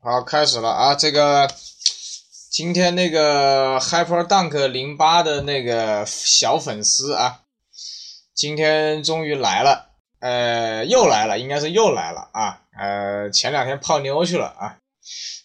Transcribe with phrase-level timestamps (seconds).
[0.00, 0.94] 好，开始了啊！
[0.94, 1.50] 这个
[2.52, 7.40] 今天那个 Hyper Dunk 零八的那个小粉丝啊，
[8.32, 9.90] 今天终于来了，
[10.20, 12.60] 呃，又来了，应该是又来了啊！
[12.78, 14.78] 呃，前两天泡妞去了啊。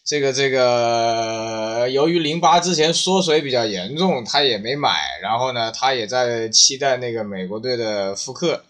[0.06, 8.64] 这个这个，由于零八之前缩水比较严重，他也没买，然后呢，他也在期待那个美国队的复刻，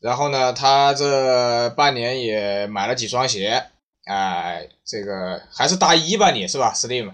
[0.00, 3.64] 然后呢，他这半年也买了几双鞋。
[4.08, 7.12] 哎，这个还是大一吧，你是吧，Slim？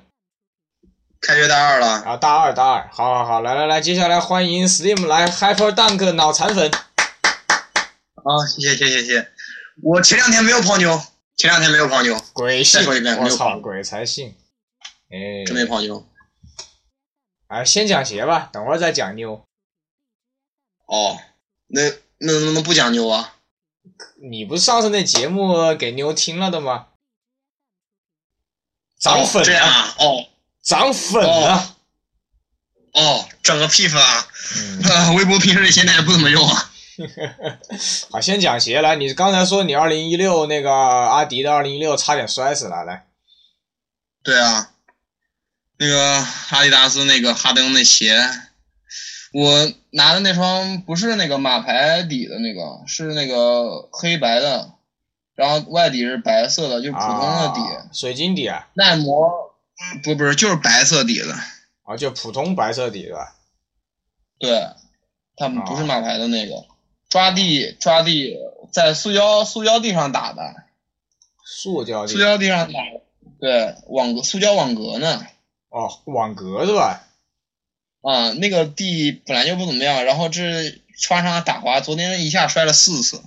[1.20, 6.70] 开学大二了啊，大二大二，好好好，来来来，接下来欢迎 Slim 来 Hyper Dunk 脑残粉。
[6.70, 9.28] 啊，谢谢谢谢谢谢，
[9.82, 11.02] 我前两天没有泡妞，
[11.36, 14.36] 前两天没有泡妞，鬼信，再说一遍我操，鬼才信，
[15.10, 16.06] 哎，真没泡妞。
[17.48, 19.44] 哎，先讲鞋吧，等会儿再讲妞。
[20.86, 21.18] 哦，
[21.66, 21.82] 那
[22.18, 23.33] 那能不能不讲妞啊？
[24.22, 26.86] 你不是上次那节目给妞听了的吗？
[28.98, 29.94] 涨粉啊！
[29.98, 30.28] 哦，
[30.62, 31.76] 涨粉了。
[32.92, 34.26] 哦，整个屁粉啊！
[35.16, 36.70] 微博平时现在也不怎么用啊。
[38.10, 38.96] 好，先讲鞋来。
[38.96, 43.06] 你刚才说你二零一六那个阿迪的二零一六差点摔死了，来。
[44.22, 44.70] 对啊，
[45.76, 48.16] 那个阿迪达斯那个哈登那鞋。
[49.34, 54.70] 我拿的那双不是那个马牌底的那个，是那个黑白的，
[55.34, 57.60] 然后外底是白色的，就普通的底，
[57.92, 59.56] 水晶底啊，耐磨，
[60.04, 61.34] 不不是就是白色底的，
[61.82, 63.34] 啊就普通白色底是吧？
[64.38, 64.68] 对，
[65.34, 66.64] 他们不是马牌的那个，
[67.08, 68.38] 抓地抓地
[68.70, 70.54] 在塑胶塑胶地上打的，
[71.44, 73.00] 塑胶塑胶地上打的，
[73.40, 75.26] 对网格塑胶网格呢？
[75.70, 77.03] 哦，网格是吧？
[78.04, 83.22] 啊，那个地本来就不怎么样，然后这穿上打滑，昨天一下摔了四次。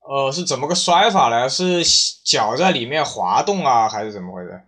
[0.00, 1.48] 呃，是怎么个摔法呢？
[1.50, 1.84] 是
[2.24, 4.62] 脚在里面滑动啊，还是怎么回事？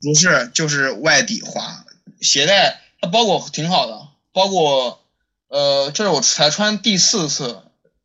[0.00, 1.84] 不是，就是外底滑。
[2.20, 5.00] 鞋带它包裹挺好的，包裹
[5.48, 7.62] 呃，这是我才穿第四次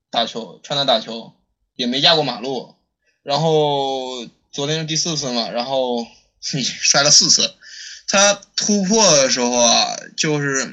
[0.10, 1.34] 打球，穿它打球
[1.76, 2.74] 也没压过马路。
[3.22, 6.08] 然后昨天是第四次嘛，然后
[6.42, 7.54] 摔了四次。
[8.12, 10.66] 它突破的时候啊，就是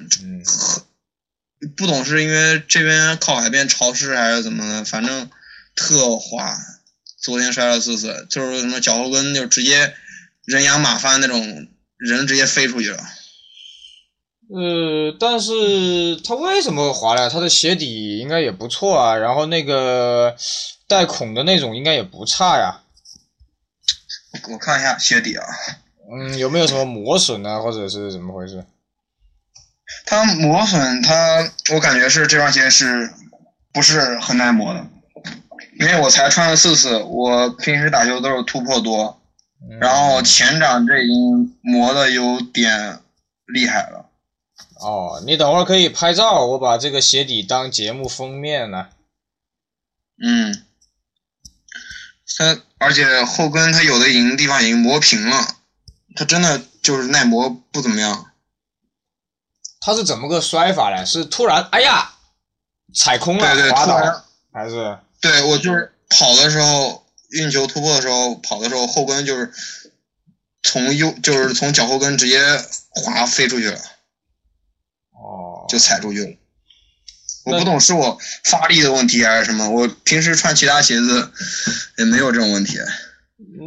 [1.76, 5.28] 不懂是因为这边靠海边潮湿还是怎么的，反正
[5.74, 6.58] 特滑。
[7.19, 9.94] 昨天摔了四次，就是什么脚后跟就直接
[10.44, 11.66] 人仰马翻那种，
[11.97, 12.98] 人直接飞出去了。
[14.48, 17.28] 呃，但是他为什么滑呢？
[17.28, 20.36] 他的鞋底应该也不错啊，然后那个
[20.86, 22.82] 带孔的那种应该也不差呀。
[24.48, 25.44] 我看一下鞋底啊。
[26.08, 28.64] 嗯，有没有什么磨损啊，或者是怎么回事？
[30.04, 33.12] 它磨损，它我感觉是这双鞋是
[33.72, 34.86] 不是很耐磨的？
[35.78, 39.20] 因为我才穿了四次，我平时打球都是突破多，
[39.80, 43.00] 然后前掌这已经磨的有点
[43.46, 44.08] 厉害了。
[44.80, 48.88] 哦，你等会儿可以拍照，我把这个鞋底当节目封面呢。
[50.22, 50.62] 嗯，
[52.38, 55.55] 它而且后跟它有的已经地方已经磨平了。
[56.16, 58.32] 它真的就是耐磨不怎么样。
[59.78, 61.06] 它是怎么个摔法呢？
[61.06, 62.12] 是突然哎呀
[62.93, 64.99] 踩空了滑倒，还是？
[65.21, 69.53] 对我就是跑的时候运球突破的时候跑的时候后跟就是
[70.62, 72.41] 从右就是从脚后跟直接
[72.91, 73.78] 滑飞出去了。
[75.12, 75.66] 哦。
[75.69, 76.37] 就踩出去了。
[77.44, 79.71] 我不懂是我发力的问题还是什么？
[79.71, 81.31] 我平时穿其他鞋子
[81.98, 82.77] 也没有这种问题。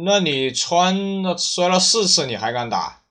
[0.04, 3.02] 那你穿了摔了四次，你还敢打？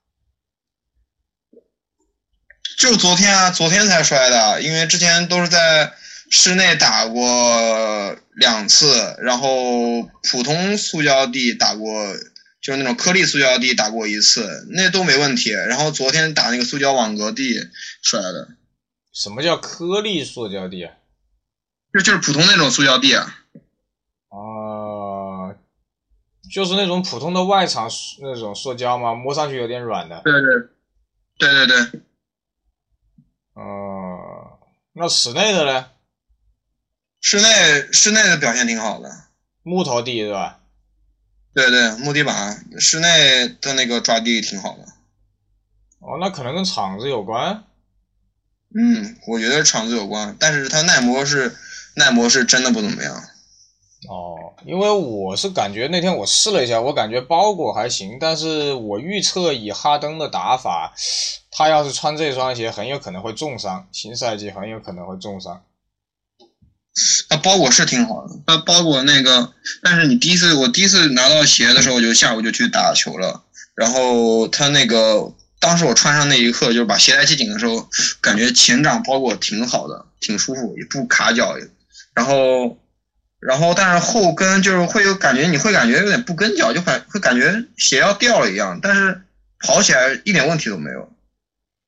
[2.77, 5.93] 就昨天啊，昨天才摔的，因为之前都是在
[6.29, 12.15] 室内打过两次，然后普通塑胶地打过，
[12.61, 15.49] 就是那种颗粒塑胶地打过一次，那都没问题。
[15.51, 17.67] 然后昨天打那个塑胶网格地
[18.01, 18.47] 摔的。
[19.13, 20.89] 什么叫颗粒塑胶地？
[21.93, 23.38] 就就是普通那种塑胶地啊。
[26.51, 27.89] 就是那种普通的外场
[28.21, 29.13] 那种塑胶吗？
[29.13, 30.21] 摸上去有点软的。
[30.23, 30.49] 对对，
[31.37, 32.01] 对对对。
[33.55, 34.17] 嗯，
[34.93, 35.87] 那室内的呢？
[37.21, 39.09] 室内室内的表现挺好的。
[39.63, 40.59] 木头地是吧？
[41.53, 44.85] 对对，木地板，室内的那个抓地挺好的。
[45.99, 47.65] 哦，那可能跟厂子有关。
[48.73, 51.53] 嗯，我觉得厂子有关，但是它耐磨是
[51.95, 53.13] 耐磨是真的不怎么样。
[54.07, 60.93] 哦，因为我是感觉那天我试了一下，我感觉包裹还行，但是我预测以哈登的打法，
[61.51, 65.61] 他要是穿这双鞋，很有可能会重伤，新赛季很有可能会重伤。
[67.29, 73.43] 啊包裹是挺好的，它包裹那个，但是你第一次我第一次拿到鞋的时候，就下午就去打球了，
[73.75, 77.87] 然后他那个当时我穿上那一刻，就是把鞋带系紧的时候，
[78.19, 81.55] 感觉前掌包裹挺好的，挺舒服，也不卡脚，
[82.13, 82.77] 然后
[83.39, 89.21] 然后但是后跟就是会有感觉，你会感觉有点不跟脚，就感会感觉鞋要掉了一样，但是
[89.65, 91.09] 跑起来一点问题都没有。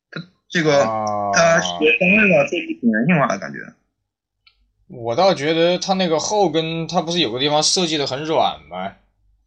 [0.10, 3.60] 它这个啊，它鞋跟那个设计挺人性化的感觉。
[4.88, 8.94] 我倒觉得它那个后跟，它不是有个地方设计的很软吗？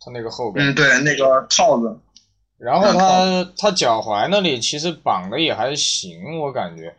[0.00, 1.98] 它那个后跟，嗯，对，那个套子。
[2.58, 6.94] 然后它它脚踝那里其实绑的也还行，我感觉。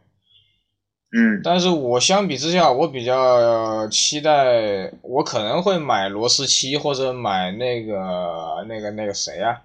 [1.16, 1.42] 嗯。
[1.44, 9.62] 但是我相比之下，我比较期待，我可能会买罗斯七或者买那个那个那个谁啊，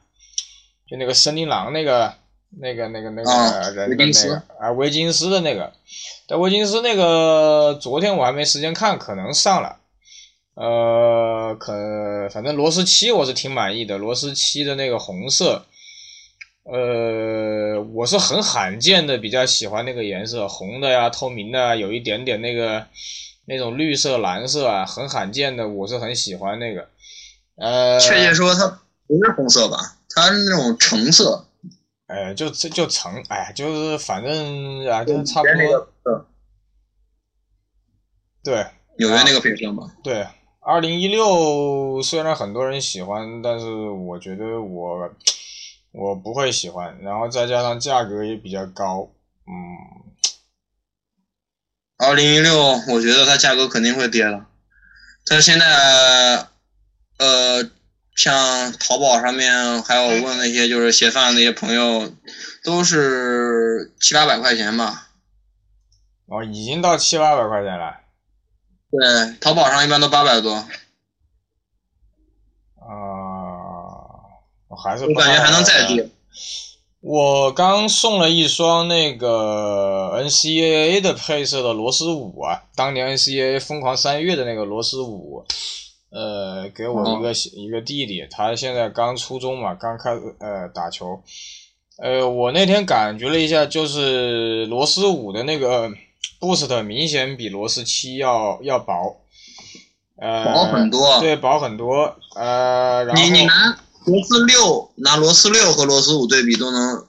[0.89, 2.15] 就那个森林狼那个
[2.61, 5.73] 那个那个那啊个人的那个啊维金斯的那个，
[6.27, 9.77] 但维金斯那个昨天我还没时间看，可能上了。
[10.55, 11.73] 呃，可
[12.31, 15.65] 反正罗斯七我是挺满意的，罗斯七的那个红色，
[16.65, 22.87] 呃，我是很罕见的比较喜欢那个颜色，红的呀、透明的呀，有一点点那个
[23.47, 26.89] 那种绿色、蓝色啊，很罕见的，我是很喜欢那个。
[27.57, 28.69] 呃，确切说，它
[29.07, 29.77] 不是红色吧？
[30.15, 31.47] 它是那种橙色，
[32.07, 36.27] 呃，就就就橙，哎，就是反正啊，就差不多，
[38.45, 38.67] 对
[38.99, 39.91] 纽约那个配色嘛。
[40.03, 40.27] 对。
[40.63, 45.11] 二零一六虽然很多人喜欢，但是我觉得我
[45.93, 49.11] 我不会喜欢，然后再加上价格也比较高，
[49.47, 49.53] 嗯，
[51.99, 52.57] 二零一六，
[52.89, 54.47] 我觉得它价格肯定会跌的。
[55.27, 56.47] 它现在，
[57.19, 57.71] 呃，
[58.15, 62.11] 像淘宝上面，还有问那些就是鞋贩那些朋友，
[62.65, 65.09] 都是七八百块钱吧。
[66.27, 68.01] 哦，已经到七八百块钱了。
[68.91, 70.67] 对，淘宝上一般都八百多，啊、
[72.79, 73.20] 我
[74.77, 76.03] 还是我感觉还能再低。
[77.03, 85.43] 我刚送了一双那个 NCAA 的配色的罗斯五啊，当年 NCAA 疯狂三月的那个罗斯五，
[86.11, 91.23] 呃，给我一个、一个弟弟，他现在刚初中嘛，刚开始呃打球，
[92.03, 95.91] 呃，我那天感觉了一下，就是罗斯五的那个
[96.39, 99.23] boost 明显比罗斯七要要薄，
[100.21, 101.19] 呃，薄很多。
[101.19, 103.79] 对，薄很多，呃，然后你你拿
[104.11, 107.07] 罗斯六，拿螺丝六和螺丝五对比都能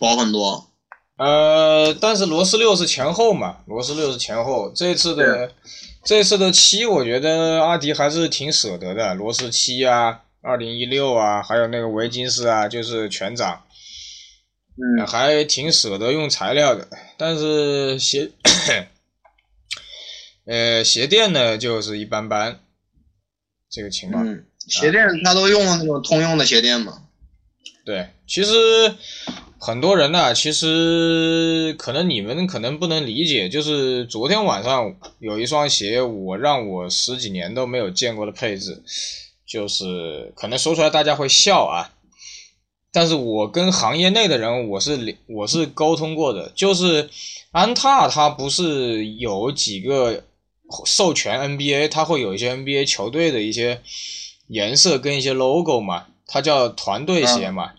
[0.00, 0.68] 薄很多。
[1.16, 4.72] 呃，但是螺丝六是前后嘛，螺丝六是前后。
[4.74, 5.52] 这次的
[6.04, 9.14] 这次的七，我觉得阿迪还是挺舍得的。
[9.14, 13.62] 螺丝七啊，二零一六啊，还有那个维金斯啊，就是全掌，
[14.76, 16.88] 嗯，还挺舍得用材料的。
[17.16, 18.32] 但是鞋，
[20.46, 22.58] 呃，鞋垫呢就是一般般，
[23.70, 24.26] 这个情况。
[24.26, 27.02] 嗯，鞋垫它都用了那种通用的鞋垫嘛。
[27.84, 28.94] 对，其实
[29.58, 38.82] 很多人呢、其实可能你们可能不能理解，就是昨天晚上有一双鞋，我让我十几年都没有见过的配置，
[39.46, 41.92] 就是可能说出来大家会笑啊，
[42.90, 47.10] 但是我跟行业内的人我是理我是沟通过的，就是
[47.50, 50.24] 安踏它不是有几个
[50.86, 53.82] 授权 NBA，它会有一些 NBA 球队的一些
[54.46, 57.72] 颜色跟一些 logo 嘛，它叫团队鞋嘛。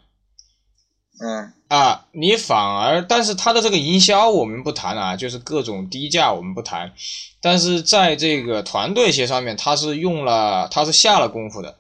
[1.21, 6.93] 嗯啊，你反而，但是它的这个营销我们不谈啊，就是各种低价我们不谈，
[7.41, 11.77] 但是在这个团队鞋上面，它是用了，它是下了功夫的。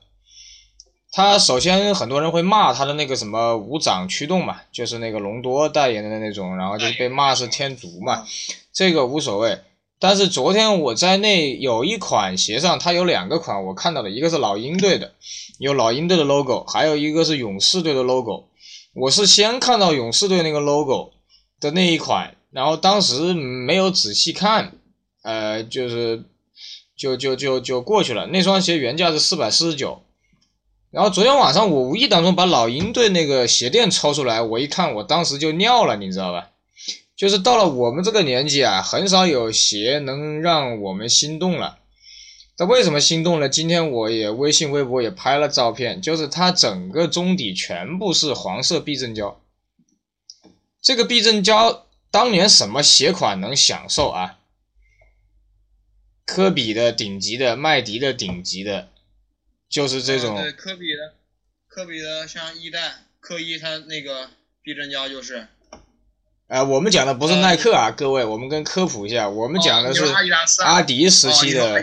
[1.11, 8.25] 它首先很多人会骂它的那个什么无掌驱动嘛，就是那个隆多代言的那种，然后就是被骂是天竺嘛，
[8.73, 9.59] 这个无所谓。
[10.07, 15.15] 但是昨天我在那有一款鞋上，它有两个款我看到的，一个是老鹰队的，
[15.57, 18.49] 有老鹰队的 logo，还有一个是勇士队的 logo。
[18.93, 21.13] 我是先看到勇士队那个 logo
[21.59, 24.73] 的那一款，然后当时没有仔细看，
[25.23, 26.23] 呃，就是
[26.95, 28.27] 就就就就过去了。
[28.27, 30.03] 那双鞋原价是四百四十九，
[30.91, 36.51] 然后昨天晚上我无意当中把老鹰队那个鞋垫抽出来，我一看，我当时就尿了，你知道吧？
[37.15, 41.79] 就是到了我们这个年纪啊，很少有鞋能让我们心动了。
[42.57, 43.47] 那为什么心动呢？
[43.47, 49.41] 今天我也微信、微博也拍了照片，就是它整个中底全部是黄色避震胶。
[50.81, 54.39] 这个避震胶当年什么鞋款能享受啊？
[56.25, 58.89] 科比的顶级的，麦迪的顶级的，
[59.69, 60.35] 就是这种。
[60.41, 61.15] 对，科比的，
[61.67, 64.29] 科比的像一代科一，它那个
[64.61, 65.47] 避震胶就是。
[66.47, 70.05] 呃，我们讲的不是耐克啊，各位，我们跟科普一下，我们讲的是
[70.63, 71.81] 阿迪时期的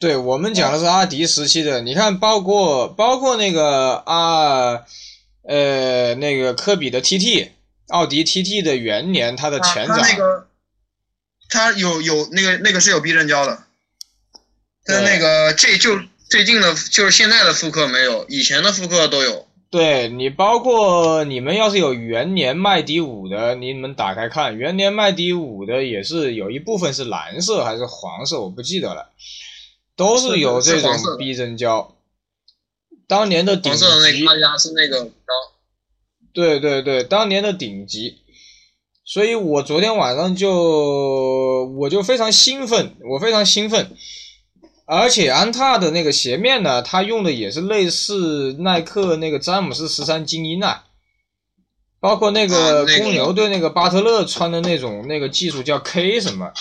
[0.00, 1.80] 对，我们讲的是阿迪时期的。
[1.80, 4.80] 你看，包括包括那个啊，
[5.42, 7.50] 呃，那个科比的 TT，
[7.88, 10.46] 奥迪 TT 的元年，它的前他掌，那个，
[11.48, 13.64] 他有有那个那个是有避震胶的，
[14.84, 19.47] 但那个这就最近的，就是现在的复刻没有，以前的复刻都有。
[19.70, 29.10] 对你，包括你们要是有元年麦迪五的，你们打开看，元年麦迪五的也是有一部分是蓝色还是黄色，我不记得了，
[29.94, 31.16] 都是有这种是黄色的。
[31.18, 31.94] 避震胶。
[33.06, 34.24] 当年的顶黄色的那级
[36.32, 38.18] 对对对，当年的顶级，
[39.04, 43.90] 所以我昨天晚上就我就非常兴奋，我非常兴奋，
[44.90, 50.84] 而且安踏的那个鞋面呢，它用的也是类似耐克那个詹姆斯十三精英啊，
[52.00, 56.52] 包括那啊个公牛队那个巴特勒穿的那种那个技术叫 K 什么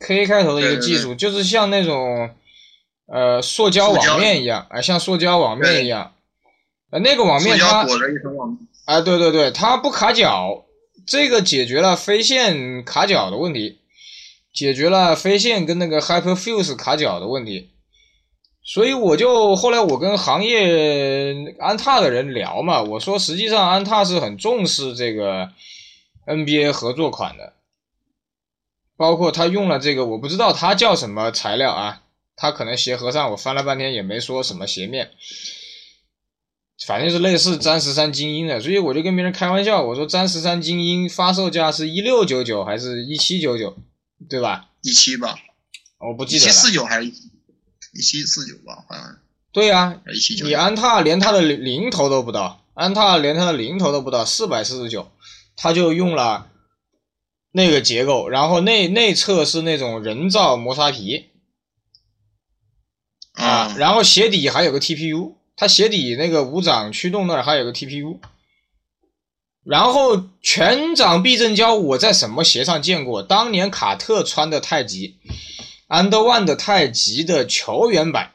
[0.00, 2.30] K 开头的一个技术，就是像那种
[3.06, 6.14] 呃塑胶网面一样，啊、像塑胶网面一样，
[6.90, 8.58] 呃那个网面它胶裹着一层网。
[8.86, 10.64] 啊，对对对，它不卡脚，
[11.06, 13.78] 这个解决了飞线卡脚的问题，
[14.52, 17.70] 解决了飞线跟那个 Hyperfuse 卡脚的问题。
[18.64, 25.48] 所以我就后来我跟行业安踏的人聊嘛，我说实际上安踏是很重视这个
[26.26, 27.54] NBA 合作款的，
[28.96, 32.02] 包括他用了这个我不知道他叫什么材料啊，
[32.36, 35.10] 他可能鞋盒上我翻了半天也没说什么鞋面。
[36.86, 43.76] 反正是类似詹十三精英的，所以我就跟别人开玩笑，我说詹十三精英发售价是一六九九还是一七九九，
[44.28, 44.68] 对吧？
[44.82, 45.38] 一七吧，
[45.98, 46.52] 我不记得了。
[46.52, 49.18] 七四九还是一七四九吧，好像是
[49.52, 50.46] 对呀、一七九。
[50.46, 55.12] 你安踏连它的零零头都不到，安踏连它的零头都不到，四百四十九，
[55.56, 56.50] 它就用了
[57.52, 61.30] 那个结构，然后内内侧是那种人造磨砂皮
[63.34, 68.20] 啊，然后鞋底还有个 TPU，它鞋底那个无掌驱动那儿还有个 TPU，
[69.64, 73.22] 然后全掌避震胶我在什么鞋上见过？
[73.22, 75.16] 当年卡特穿的太极
[75.88, 78.32] ，Under One 的太极的球员版，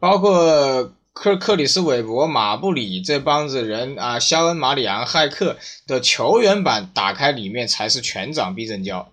[0.00, 9.10] 包括克克里斯韦伯、马布里这帮子人啊，肖恩、马里昂、骇客的球员版，打开里面才是全掌避震胶。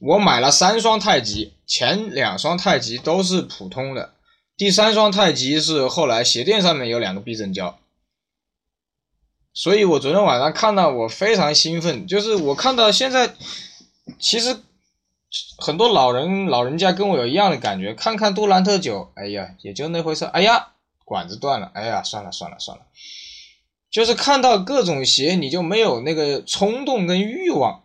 [0.00, 4.14] 我买了三双太极，前两双太极都是普通的，
[4.56, 7.78] 第三双太极是后来鞋垫上面有两个避震胶。
[9.58, 13.34] 所以我昨天晚上看到我非常兴奋，就是我看到现在，
[14.20, 14.56] 其实
[15.58, 20.68] 很多老人老人家跟我有一样的感觉，看看杜兰特九，哎呀，也就那回事，哎呀，
[21.04, 22.84] 管子断了，哎呀，算了算了算了，
[23.90, 27.82] 就是看到各种鞋，你就没有那个冲动跟欲望，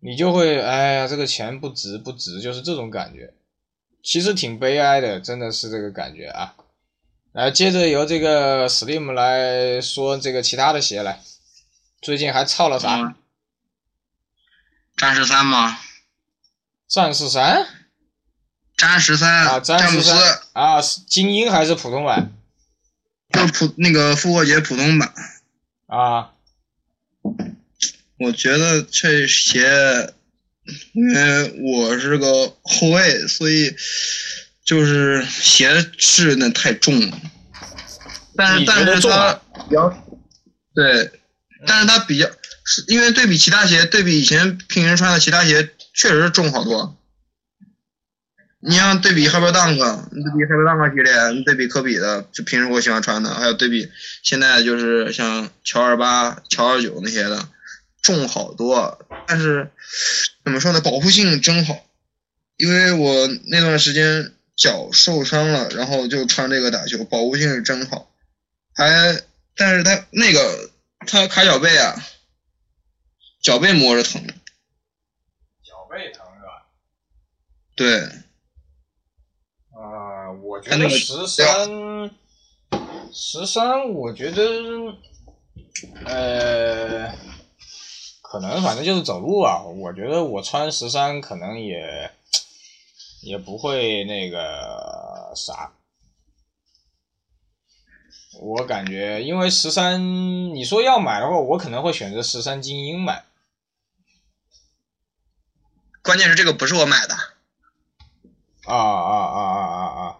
[0.00, 3.32] 你就会，哎呀，这个钱不值不值，就是这种感觉，
[4.02, 6.54] 其实挺悲哀的，真的是这个感觉啊。
[7.36, 11.20] 来，接着由这个 Slim 来说这个其他的鞋来，
[12.00, 12.96] 最近还操了啥？
[12.96, 13.14] 嗯
[14.96, 15.78] 詹十三吗？
[16.88, 17.68] 战士三
[18.74, 20.10] 詹十三啊，战詹姆斯
[20.54, 22.32] 啊，是精英还是普通版
[23.34, 25.12] 就是普那个复活节普通版。
[25.88, 26.32] 啊？
[28.18, 30.14] 我觉得这鞋，
[30.94, 33.76] 因为我是个后卫，所以
[34.66, 37.18] 就是鞋是那太重了。
[38.36, 40.04] 但是但是它比较
[40.74, 41.10] 对，
[41.66, 42.28] 但是它比较
[42.66, 46.98] 是因为对比其他鞋，对比以前平时穿的其他鞋，确实是重好多。
[48.60, 49.74] 你像对比 Hyper Dunk，
[50.10, 53.88] 你对比 Hyper Dunk 系列，你对比科比的，就平时我喜欢穿的，还有对比
[54.22, 57.48] 现在就是像乔二八、乔二九那些的，
[58.02, 58.98] 重好多。
[59.26, 59.70] 但是
[60.44, 61.86] 怎么说呢，保护性真好，
[62.56, 68.10] 因为我那段时间脚受伤了，然后就穿这个打球，保护性是真好。
[68.74, 69.22] 还，
[69.54, 70.70] 但是他那个
[71.06, 71.94] 他卡脚背啊，
[73.42, 74.26] 脚背摸着疼。
[75.62, 76.66] 脚背疼是吧？
[77.74, 78.00] 对，
[79.72, 82.10] 啊、我觉得十三，
[83.12, 84.42] 十三，我觉得，
[86.06, 87.14] 呃，
[88.22, 89.62] 可能反正就是走路啊。
[89.62, 92.10] 我觉得我穿十三可能也
[93.26, 95.72] 也不会那个啥。
[98.40, 103.24] 我感觉，因为十三，你说要买的话，我可能会选择十三精英买。
[106.02, 107.14] 关键是这个不是我买的，
[108.64, 110.18] 啊啊啊啊啊啊！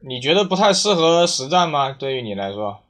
[0.00, 1.92] 你觉得不太适合实战吗？
[1.92, 2.82] 对于你来说？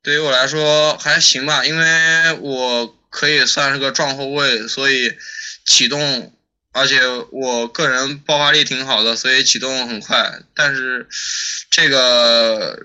[0.00, 5.16] 对于我来说还行吧，因为我可以算是个撞后卫，所以
[5.64, 6.32] 启动，
[6.76, 7.00] 而且
[7.32, 10.40] 我个人爆发力挺好的，所以启动很快。
[10.54, 11.08] 但是
[11.70, 12.78] 这个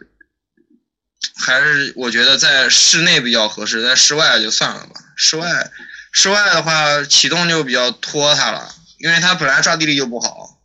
[1.35, 4.93] 还是我觉得在室内比较合适，在室外就算了吧。
[5.17, 5.71] 室外，
[6.13, 10.61] 室外的话启动就比较拖沓了，因为它本来抓地力就不好。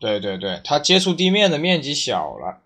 [0.00, 2.62] 对对对，它接触地面的面积小了。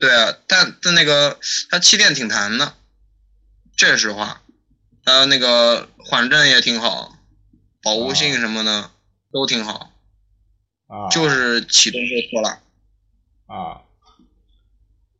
[0.00, 1.38] 对啊，但但那个
[1.70, 2.74] 它气垫挺弹的，
[3.76, 4.42] 这是实话。
[5.06, 7.13] 还有那个缓震也挺好，
[7.84, 8.90] 保护性什么的
[9.30, 9.90] 都挺好。
[10.86, 12.60] 啊，就是启动就错了。
[13.46, 13.82] 啊，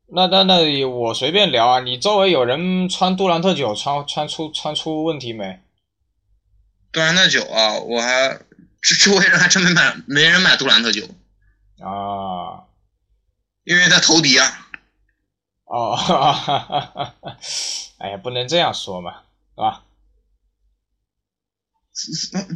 [0.06, 5.60] 那那那我随便聊啊，你周围有人穿杜兰特九穿穿出穿出问题没？
[6.92, 8.38] 杜兰特九啊，我还
[9.02, 11.04] 周围人还真没买，没人买杜兰特九。
[11.80, 12.64] 啊，
[13.64, 14.68] 因为他投敌啊。
[15.64, 17.36] 哦，哈哈哈哈哈！
[17.98, 19.22] 哎呀，不能这样说嘛，
[19.54, 19.82] 是吧？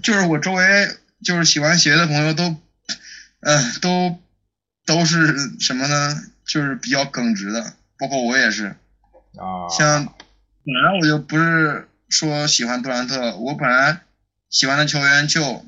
[0.02, 2.56] 就是我周围就是喜欢鞋的朋友都，
[3.40, 4.18] 嗯，都
[4.84, 6.16] 都是什么呢？
[6.44, 8.74] 就是比较耿直的，包括我也是。
[9.36, 9.68] 啊。
[9.70, 10.04] 像
[10.64, 14.00] 本来我就不是说喜欢杜兰特，我本来
[14.50, 15.64] 喜欢的球员就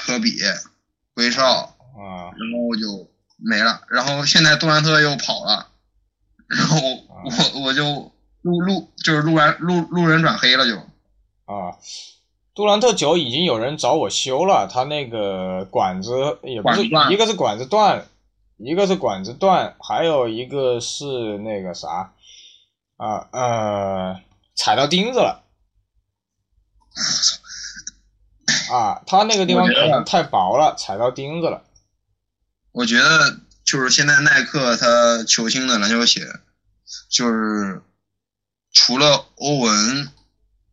[0.00, 0.38] 科比、
[1.14, 3.82] 威少，啊，然后我就没了。
[3.88, 5.68] 然后现在杜兰特又跑了，
[6.48, 10.78] 然后我我就路路就是路人路路人转黑了就。
[10.78, 11.76] 啊。
[12.56, 18.08] 杜兰特九已经有人找我修了，他那个管子也不是一个是管子断，
[18.56, 22.14] 一个是管子断，还有一个是那个啥，
[22.96, 24.22] 啊呃
[24.54, 25.44] 踩到钉子了，
[28.72, 31.62] 啊，他那个地方可能太薄了，踩到钉子了。
[32.72, 33.36] 我觉得
[33.66, 36.22] 就是现在耐克他球星的篮球鞋，
[37.10, 37.82] 就是
[38.72, 40.10] 除了欧文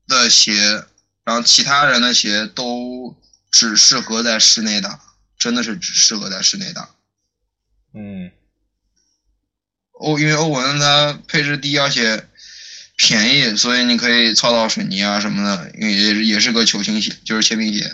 [0.07, 0.53] 的鞋。
[1.25, 3.15] 然后其他人的鞋都
[3.49, 4.99] 只适合在室内打，
[5.39, 6.89] 真的是只适合在室内打。
[7.93, 8.31] 嗯，
[9.93, 12.27] 欧因为欧文他配置低而且
[12.97, 17.85] 便宜，所以你可以操到水泥啊什么的，因为也也是个球星鞋，就是签名鞋。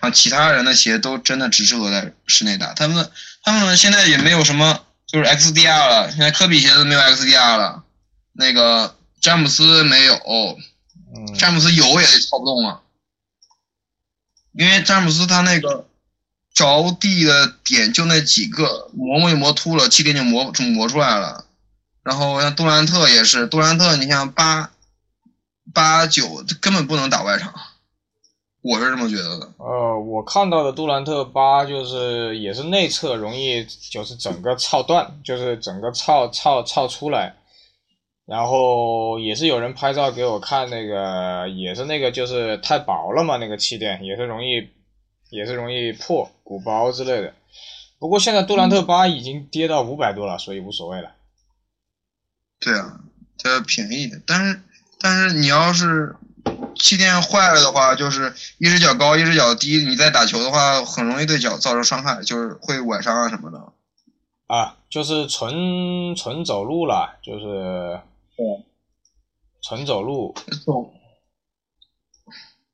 [0.00, 3.10] 然后其他人的鞋都真的只适合在室内打，他们
[3.42, 7.84] 他们现在也没有什么就是 XDR 了，现在科比鞋子没有 XDR 了，
[8.32, 10.58] 那个詹姆斯没有。
[11.38, 12.82] 詹姆斯有也操不动了，
[14.52, 15.86] 因为詹姆斯他那个
[16.52, 21.44] 着地的点就那几个，磨磨磨秃了，气垫就磨就磨出来了。
[22.02, 24.70] 然后像杜兰特也是，杜兰特你像八
[25.74, 27.52] 八九根本不能打外场，
[28.62, 29.52] 我是这么觉得的。
[29.58, 37.36] 呃，我看到的杜兰特八就是也是内侧容易就是整个操断，就是整个操操操出来。
[38.28, 44.68] 然后也是有人拍照给我看，那个也是那个就是太薄了嘛，那个气垫也是容易，
[45.30, 47.32] 也是容易破鼓包之类的。
[47.98, 51.12] 不过现在杜兰特八已经跌到五百多了，所以无所谓了。
[52.60, 53.00] 对啊，
[53.42, 54.60] 它便宜，但是
[55.00, 56.14] 但是你要是
[56.78, 63.72] 气垫坏了的话，就是一只脚高一只脚低，你在打球的话很容易对脚造成伤害，就是会崴伤啊什么的。
[64.48, 67.98] 啊，就是纯纯走路了，就是。
[68.38, 68.46] 对，
[69.60, 70.32] 纯走路
[70.64, 70.94] 走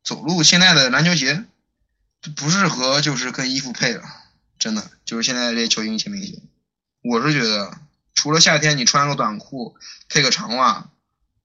[0.04, 1.46] 走路，现在的篮球鞋
[2.36, 4.02] 不适合，就是跟衣服配了，
[4.58, 6.42] 真的就是现在这些球星签名鞋。
[7.02, 7.78] 我是觉得，
[8.12, 9.74] 除了夏天你穿个短裤，
[10.10, 10.90] 配个长袜，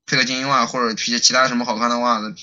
[0.05, 2.35] 配个精英袜或者皮其他什么好看的袜子，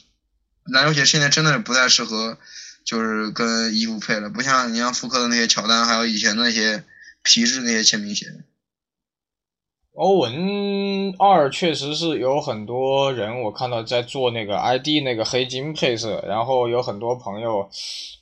[0.64, 2.38] 篮球鞋现在真的不太适合，
[2.86, 4.30] 就是跟衣服配了。
[4.30, 6.84] 不像你像复刻的那些乔丹，还有以前那些
[7.22, 8.42] 皮质那些签名鞋。
[9.96, 17.70] 欧文二确实是有很多人，我看到在做那个 ID 那个黑金配色，然后有很多朋友，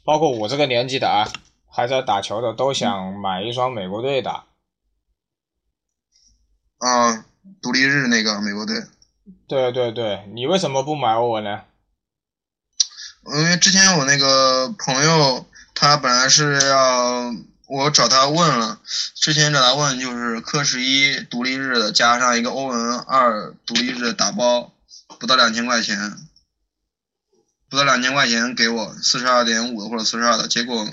[0.05, 1.27] 包括我这个年纪的啊，
[1.67, 4.31] 还在打球的，都想买一双美国队的。
[6.79, 7.25] 啊，
[7.61, 8.77] 独立日那个美国队。
[9.49, 11.63] 对对对，你为什么不买欧文呢？
[13.37, 17.33] 因为之前我那个朋友，他本来是要。
[17.67, 18.81] 我找他问了，
[19.15, 24.73] 之前找他问就是科十一独立日的加上一个欧文二独立日打包，
[25.19, 26.19] 不到两千块钱，
[27.71, 30.87] 不到两千块钱给我四十二点五的或者四十二的，结果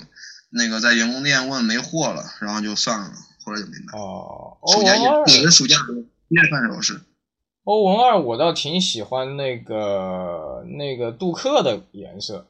[0.50, 3.12] 那个在员工店问没货了，然后就算了，
[3.44, 3.98] 后来就没买。
[3.98, 5.76] 哦，暑假也也是暑假
[6.28, 7.00] 一月份时候是。
[7.64, 12.48] 欧文二我倒挺喜欢那个那个杜克的颜色。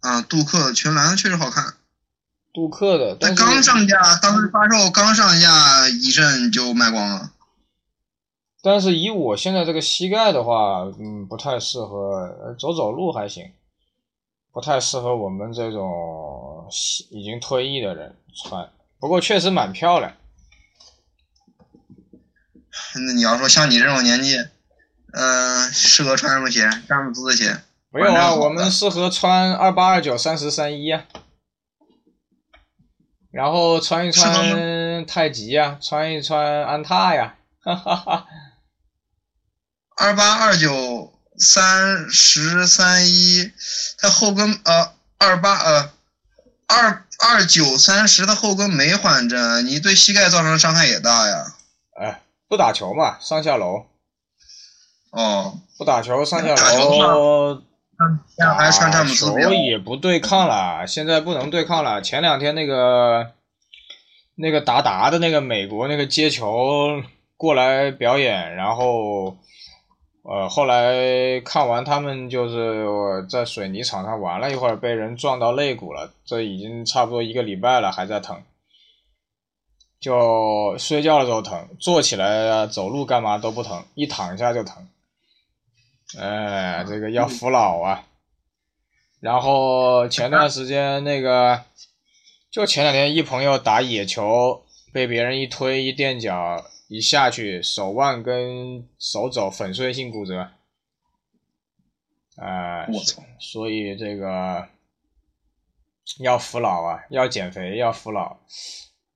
[0.00, 1.74] 啊，杜克全蓝的确实好看。
[2.52, 7.32] 杜克的，但刚上架，当时发售刚上架一阵就卖光了。
[8.62, 13.52] 但是以我现在这个膝盖的话，嗯，不太适合，走走路还行，
[14.52, 16.68] 不太适合我们这种
[17.10, 18.68] 已经退役的人穿。
[18.98, 20.12] 不过确实蛮漂亮。
[22.94, 24.36] 那你要说像你这种年纪，
[25.12, 26.68] 嗯，适合穿什么鞋？
[26.88, 27.56] 詹姆斯的鞋？
[27.90, 31.04] 没有啊，我们适合穿二八二九三十三一啊，
[33.30, 38.26] 然后穿一穿太极呀，穿一穿安踏呀，哈哈哈。
[39.96, 43.52] 二八二九三十三一，
[43.98, 45.90] 它后跟呃二八呃
[46.66, 51.54] 二二九三十，它后跟没缓震，你对膝盖造成的伤害也大呀。
[52.00, 53.86] 哎，不打球嘛，上下楼。
[55.10, 57.62] 哦，不打球上下楼。
[58.38, 58.70] 打
[59.04, 62.00] 球也不对抗了，现在不能对抗了。
[62.00, 63.32] 前两天那个
[64.34, 67.02] 那个达达的那个美国那个接球
[67.36, 69.36] 过来表演，然后
[70.22, 78.42] 呃后来看完他们就是在水泥场上玩了一会儿，被人撞到肋骨了，这已经差不多一个礼拜了，还在疼。
[80.00, 84.88] 就睡觉的时候疼，坐起来走路干嘛都不疼，一躺下就疼。
[86.18, 88.04] 哎，这个要服老啊！
[89.20, 91.62] 然后前段时间那个，
[92.50, 100.48] 就前两天一朋友打野球，被别人一推一垫脚，一下去手腕跟手肘粉碎性骨折。
[102.36, 103.22] 哎，我操！
[103.38, 104.66] 所以这个
[106.18, 108.38] 要服老啊，要减肥，要服老。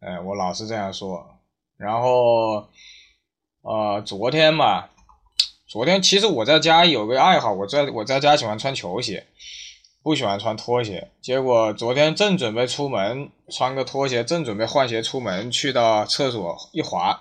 [0.00, 1.40] 哎，我老是这样说。
[1.76, 2.68] 然后，
[3.62, 4.90] 呃，昨天嘛。
[5.66, 9.27] 昨天其实我在家有个爱好，我在我在家喜欢穿球鞋，
[10.03, 11.11] 不喜欢穿拖鞋。
[11.22, 17.18] 结果昨天正准备出门，穿个拖鞋，正准备换鞋出门，去到厕所一滑，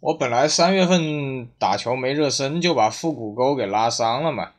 [0.00, 4.52] 我本来三月份打球没热身，就把腹股沟给拉伤了嘛，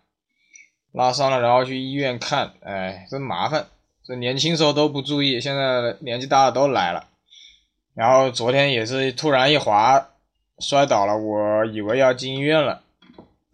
[0.91, 3.67] 拉伤了，然后去医院看，哎，真麻烦。
[4.03, 7.07] 这年轻时候都不注意，现在年纪大了都来了。
[7.93, 10.09] 然后昨天也是突然一滑，
[10.59, 12.81] 摔倒了，我以为要进医院了。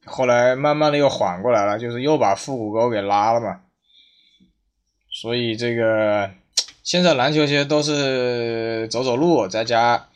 [0.05, 3.61] 后来慢慢的又缓过来了，就是又把腹股沟给拉了嘛，
[5.11, 6.31] 所以这个
[6.83, 10.07] 现在篮球鞋都是走走路，在家，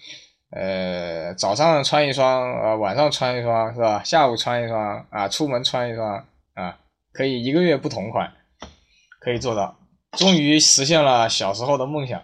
[0.50, 4.04] 呃，早上穿一双，呃，晚上穿一双，是吧？
[4.04, 6.80] 下午穿一双，啊，出门穿一双，啊，
[7.14, 8.34] 可以一个月不同款，
[9.20, 9.78] 可以做到，
[10.14, 12.20] 终于实现了小时候的梦想，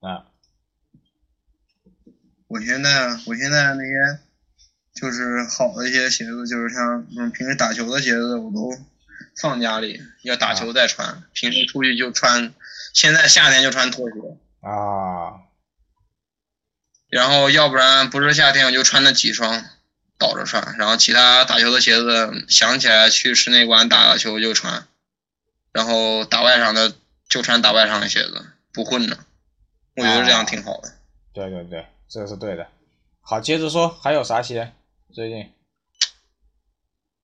[0.00, 0.26] 啊！
[2.48, 4.27] 我现在，我现在那些。
[5.00, 8.76] 就是好的一些鞋子，就是像嗯平时打球的鞋子，我都
[9.40, 11.22] 放家里，要打球再穿。
[11.32, 12.52] 平时出去就穿，
[12.92, 14.16] 现在夏天就穿拖鞋
[14.60, 15.46] 啊。
[17.08, 19.64] 然后要不然不是夏天，我就穿那几双
[20.18, 20.76] 倒着穿。
[20.78, 24.86] 然后其他打球的鞋子，想起来去室内馆打个球就穿。
[25.72, 26.92] 然后打外场的
[27.28, 29.16] 就穿打外场的鞋子，不混着。
[29.96, 30.92] 我觉得这样挺好的。
[31.32, 32.66] 对对对，这是对的。
[33.20, 34.72] 好，接着说，还有啥鞋？
[35.10, 35.50] 最近，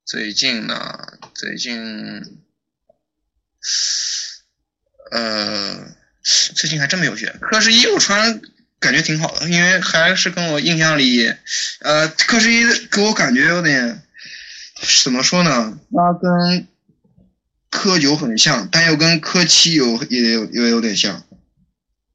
[0.07, 1.19] 最近呢？
[1.35, 2.41] 最近，
[5.11, 5.95] 呃，
[6.57, 7.39] 最近还真没有选。
[7.41, 8.41] 科十一我穿
[8.81, 11.27] 感觉挺好的，因为还是跟我印象里，
[11.81, 14.03] 呃，科十一给我感觉有点，
[15.03, 15.79] 怎么说呢？
[15.93, 16.67] 它跟
[17.71, 21.23] 科九很像，但又跟科七有也有也有点像。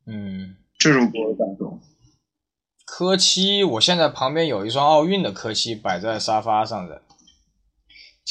[0.08, 1.69] 嗯，这是我的感受。
[3.00, 7.02] 科七，我现在旁边有一双奥运的科七摆在沙发上的。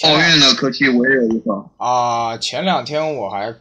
[0.04, 1.72] 奥运的科七我也有一双。
[1.78, 3.54] 啊，前两天我还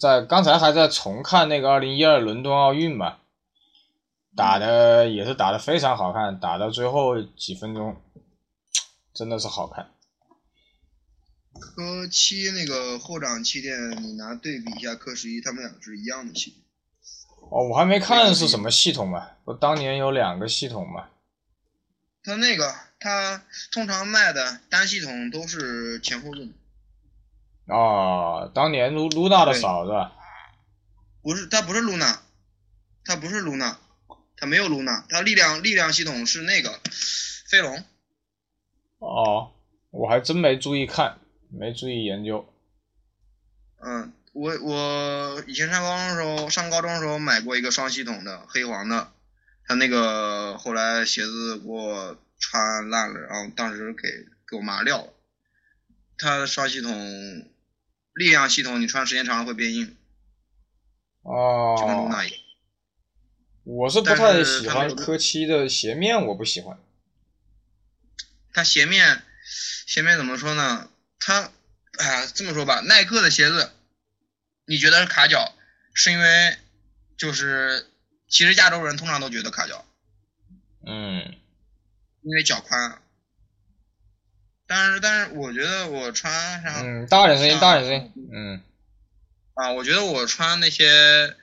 [0.00, 3.18] 在，刚才还在重看那个二零一二伦敦奥运嘛，
[4.34, 7.94] 打的也是打的非常好看，打到最后几分钟，
[9.14, 9.92] 真的是好看。
[11.60, 16.63] 科七那个后掌气垫，你拿对比一下科十一，他们俩是一样的气垫。
[17.50, 19.30] 哦，我还没看是什么系统嘛？
[19.44, 21.08] 不，当年有两个系统嘛。
[22.22, 26.52] 它那个，它通常卖的单系统都是前后盾。
[27.66, 29.92] 哦，当年露露娜的嫂子。
[31.22, 32.22] 不是，他不是露娜，
[33.04, 33.78] 他不是露娜，
[34.36, 36.80] 他没有露娜，他力量力量系统是那个
[37.48, 37.84] 飞龙。
[38.98, 39.52] 哦，
[39.90, 41.18] 我还真没注意看，
[41.50, 42.46] 没注意研究。
[43.80, 44.12] 嗯。
[44.34, 49.12] 我我以前上高中的时候，上高中的时候买过一个双系统的黑黄的，
[49.64, 54.08] 他那个后来鞋子给我穿烂了，然后当时给
[54.50, 55.12] 给我妈撂了。
[56.18, 56.92] 它的双系统
[58.12, 59.96] 力量系统，你穿时间长了会变硬。
[61.22, 61.76] 哦。
[61.78, 62.38] 就跟露娜一样。
[63.62, 66.76] 我是不太喜欢科七的鞋面，我不喜欢。
[68.52, 69.22] 它鞋面
[69.86, 70.90] 鞋面怎么说呢？
[71.18, 71.50] 它
[71.98, 73.70] 啊这么说吧，耐克的鞋子，
[74.66, 75.54] 你觉得是卡脚，
[75.94, 76.56] 是因为
[77.16, 77.86] 就是
[78.28, 79.84] 其实亚洲人通常都觉得卡脚，
[80.86, 81.34] 嗯
[82.22, 83.00] 因为脚宽。
[84.66, 88.30] 但是但是我觉得我穿上嗯，大点声音，大点声音。
[88.32, 88.62] 嗯
[89.52, 91.36] 啊，我觉得我穿那些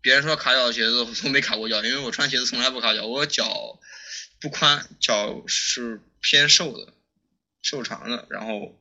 [0.00, 3.78] 别人说卡脚的鞋子，我都没卡过脚，因为我穿鞋子从来不卡脚，我脚
[4.40, 6.94] 不宽，脚是偏瘦的，
[7.60, 8.74] 瘦长的，然后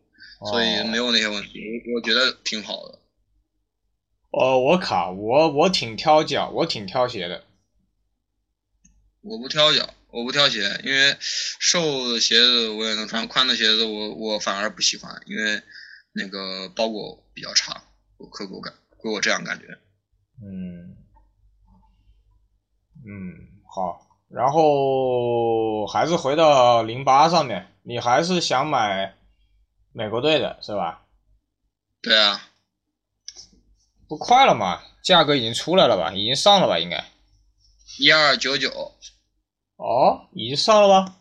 [0.50, 1.60] 所以没有那些问题，
[1.94, 3.00] 我我觉得挺好的。
[4.34, 7.44] 哦，我卡，我我挺挑脚，我挺挑鞋的。
[9.22, 15.62] 我不挑脚，我不挑鞋，因为瘦的鞋子我也能穿，宽的鞋子我我反而不喜欢，因为
[16.14, 17.84] 那个包裹比较差，
[18.18, 19.68] 我可给我感给我这样感觉。
[20.42, 20.98] 嗯
[23.06, 24.10] 嗯，好。
[24.30, 29.14] 然后还是回到零八上面，你还是想买
[29.92, 31.06] 美国队的是吧？
[32.02, 32.50] 对啊，
[34.14, 36.14] 不快了嘛，价格已经出来了吧？
[36.14, 36.78] 已经上了吧？
[36.78, 37.04] 应该。
[37.98, 38.94] 一二九九，
[39.78, 41.16] 哦，已经上了吧？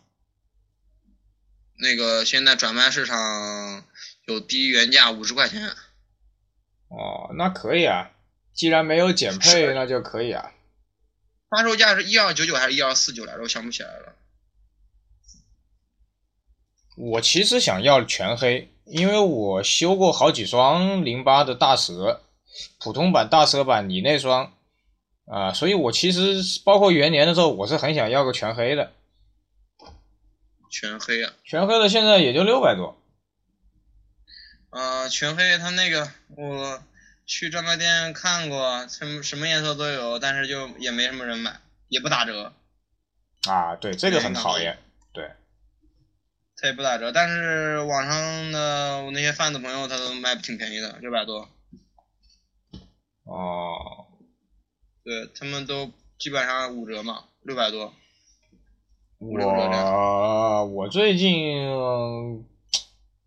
[1.79, 3.83] 那个现在转卖市场
[4.27, 5.69] 有低原价五十块钱。
[6.89, 8.11] 哦，那可以啊。
[8.53, 10.51] 既然没有减配，那就可以啊。
[11.49, 13.41] 发售价是一二九九还是一二四九来着？
[13.41, 14.15] 我想不起来了。
[16.95, 22.21] 我其实想要全黑，因为我修过好几双零八的大蛇，
[22.79, 24.53] 普通版、大蛇版、你那双，
[25.25, 28.91] 啊、所以我其实包括元年的时候，我是很想要个全黑的。
[30.69, 32.99] 全黑啊，全黑的现在也就六百多。
[34.71, 36.81] 呃，全黑它那个我
[37.27, 42.53] 去专卖店看过，什么什么颜色都有，但是就也没什么人买，也不打折，
[43.47, 44.79] 啊，对，这个很讨厌。
[45.13, 45.31] 对，
[46.57, 47.11] 它也不打折。
[47.11, 51.47] 但是网上的我那些贩子朋友他都卖挺便宜的，六百多。
[53.23, 54.07] 哦，
[55.03, 57.93] 对他们都基本上五折嘛，六百多。
[59.17, 61.65] 我我最近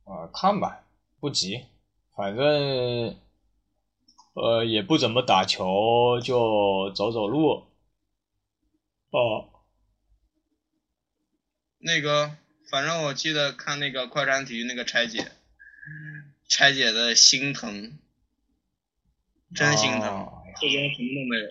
[0.05, 0.85] 啊、看吧，
[1.19, 1.65] 不急，
[2.15, 3.17] 反正
[4.35, 7.67] 呃也不怎么打球，就走走路。
[9.11, 9.49] 哦，
[11.79, 12.37] 那个，
[12.71, 15.33] 反正我记得看那个快船体育那个拆解，
[16.49, 17.99] 拆解的心疼，
[19.55, 21.49] 真心疼，哦这边什么都没有。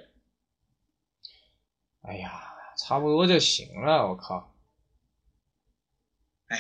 [2.02, 4.54] 哎呀，差不多就行了，我靠。
[6.48, 6.58] 哎，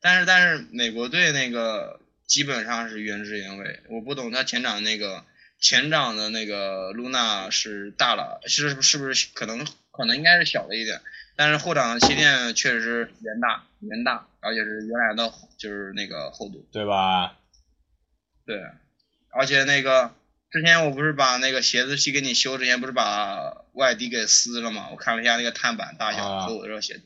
[0.00, 5.24] 但是但是美国队那个基本上是原汁原味，我不懂他前掌那个
[5.60, 11.00] 前掌的那个露娜是大了，是是不是可能可能应该是小了一点，
[11.36, 16.66] 但是后掌的气垫确实是原大原大，而且是原来的就是那个厚度。
[16.72, 17.36] 对吧？
[18.44, 18.60] 对，
[19.30, 20.14] 而且那个
[20.50, 24.88] 之前我不是把那个鞋子去给你修之前，不是把外底给撕了吗？
[24.90, 27.00] 我看了一下那个碳板大小啊和我的这个鞋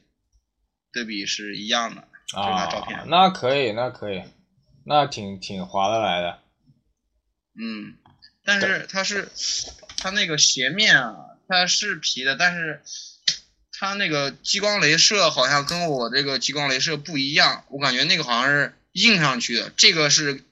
[0.92, 3.04] 对比是一样的，就是拿照啊片，。
[3.08, 4.22] 那可以，那可以，
[4.84, 6.38] 那挺挺划得来的。
[7.58, 7.96] 嗯，
[8.44, 9.28] 但是它是
[9.98, 11.16] 它那个鞋面啊，
[11.48, 12.80] 它是皮的，但是
[13.72, 20.44] 它那个激光镭射好像跟我这个激光镭射不一样，我感觉那个好像是印上去的，这个是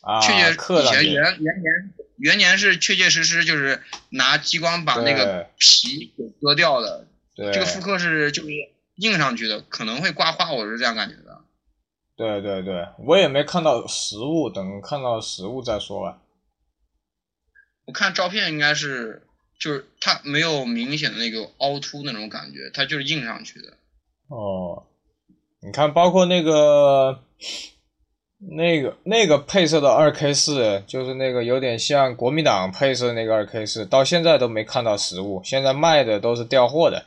[0.00, 8.48] 啊，确切以前元元年元年是确确实实就是拿激光把那个皮给割掉的，对这个复刻是就是
[8.96, 11.42] 印上去的，可能会刮花，我是这样感觉的。
[12.16, 16.22] 对对对，我也没看到实物，等看到实物再说吧。
[17.84, 19.26] 我看照片应该是
[19.58, 23.74] 就是它没有明显的那个凹凸那种感觉，它就是印上去的。
[24.28, 24.86] 哦，
[25.60, 27.22] 你看，包括那个
[28.48, 37.06] 那个那个配色的二 K 四，就是那个有点像国民党配色那个二 K 四，到现在都没看到实物，现在卖的都是调货的。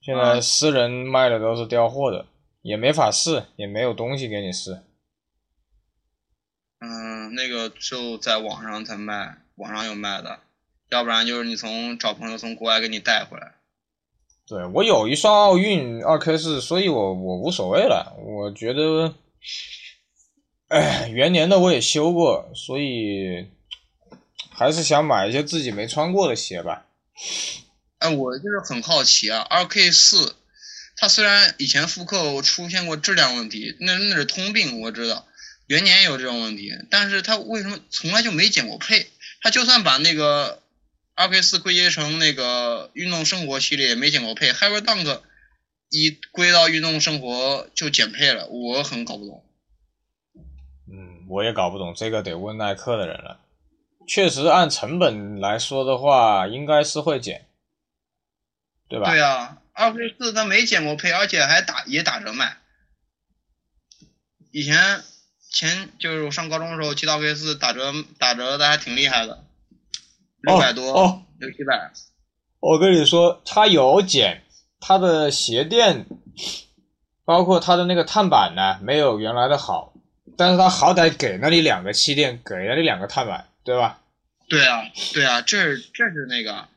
[0.00, 2.26] 现在啊私人卖的都是调货的，
[2.62, 4.82] 也没法试，也没有东西给你试。
[6.80, 10.40] 嗯，那个就在网上才卖，网上有卖的，
[10.90, 13.52] 要不然就是你从找朋友从国外给你带回来。
[14.48, 18.16] 对我有一双奥运二 K 四，所以我我无所谓了。
[18.26, 19.14] 我觉得，
[20.72, 23.46] 哎，元年的我也修过，所以
[24.50, 26.86] 还是想买一些自己没穿过的鞋吧。
[27.98, 30.34] 哎，我就是很好奇啊，二 K 四，
[30.96, 35.28] 它虽然以前复刻出现过质量问题，那那是通病，我知道，
[35.66, 39.08] 元年也有这种问题，但是它为什么从来就没减过配？
[39.42, 40.62] 它就算把那个
[41.14, 44.52] 二 K 四归结成那个运动生活系列，也没减过配。
[44.52, 45.20] Hyper Dunk
[45.90, 49.44] 一归到运动生活就减配了，我很搞不懂。
[51.32, 53.40] 嗯，我也搞不懂，这个得问耐克的人了。
[54.06, 57.46] 确实按成本来说的话，应该是会减，
[58.88, 59.10] 对吧？
[59.10, 62.58] 对啊，二 K 四它没减过配，而且还打也打折卖。
[64.50, 65.02] 以前
[65.50, 69.44] 前就是我上高中的时候，七到 K 四打折打折的还挺厉害的，
[70.42, 71.92] 六百多，哦，六七百。
[72.60, 74.42] 我跟你说，它有减，
[74.80, 76.06] 它的鞋垫，
[77.24, 79.91] 包括它的那个碳板呢，没有原来的好，
[80.36, 84.00] 但是他好歹给了你两个气垫，给了你两个碳板，对吧？
[84.48, 86.68] 对啊，对啊，这这是那个，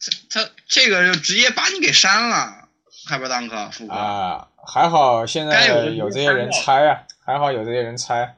[0.00, 0.12] 他
[0.44, 2.68] 他这个就直接把你给删了，
[3.06, 3.94] 海伯当克副哥。
[3.94, 8.36] 啊，还好现在有有这些人猜啊，还好有这些人猜。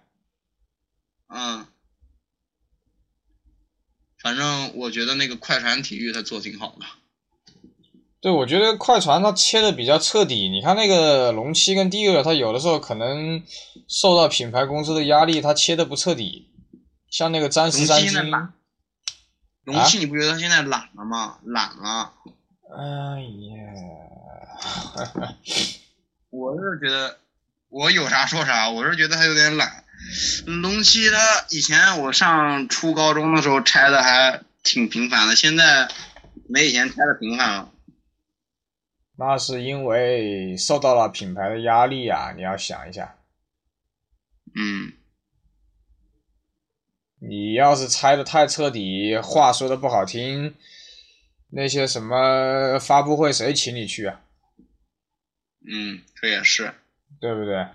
[1.28, 1.66] 嗯，
[4.20, 6.86] 反正我觉得那个快船体育他做挺好的。
[8.22, 10.48] 对，我觉得快船它切的比较彻底。
[10.48, 13.42] 你看那个龙七跟第二，他有的时候可能
[13.88, 16.48] 受到品牌公司的压力，他切的不彻底。
[17.10, 18.12] 像那个詹十三金，
[19.64, 21.38] 龙七你不觉得他现在懒了吗？
[21.44, 22.12] 懒了。
[22.70, 23.22] 哎
[25.20, 25.34] 呀，
[26.30, 27.18] 我是觉得
[27.70, 29.82] 我有啥说啥，我是觉得他有点懒。
[30.46, 31.18] 龙七他
[31.50, 35.88] 以前我上初高中的时候拆的还挺频繁的，现在
[36.48, 37.68] 没以前拆的频繁了。
[39.24, 42.32] 那是因为受到了品牌的压力啊！
[42.32, 43.16] 你要想一下。
[44.56, 44.92] 嗯。
[47.20, 50.56] 你要是拆的太彻底，话说的不好听，
[51.50, 54.20] 那些什么发布会谁请你去啊？
[55.64, 56.74] 嗯，这也是，
[57.20, 57.68] 对不对？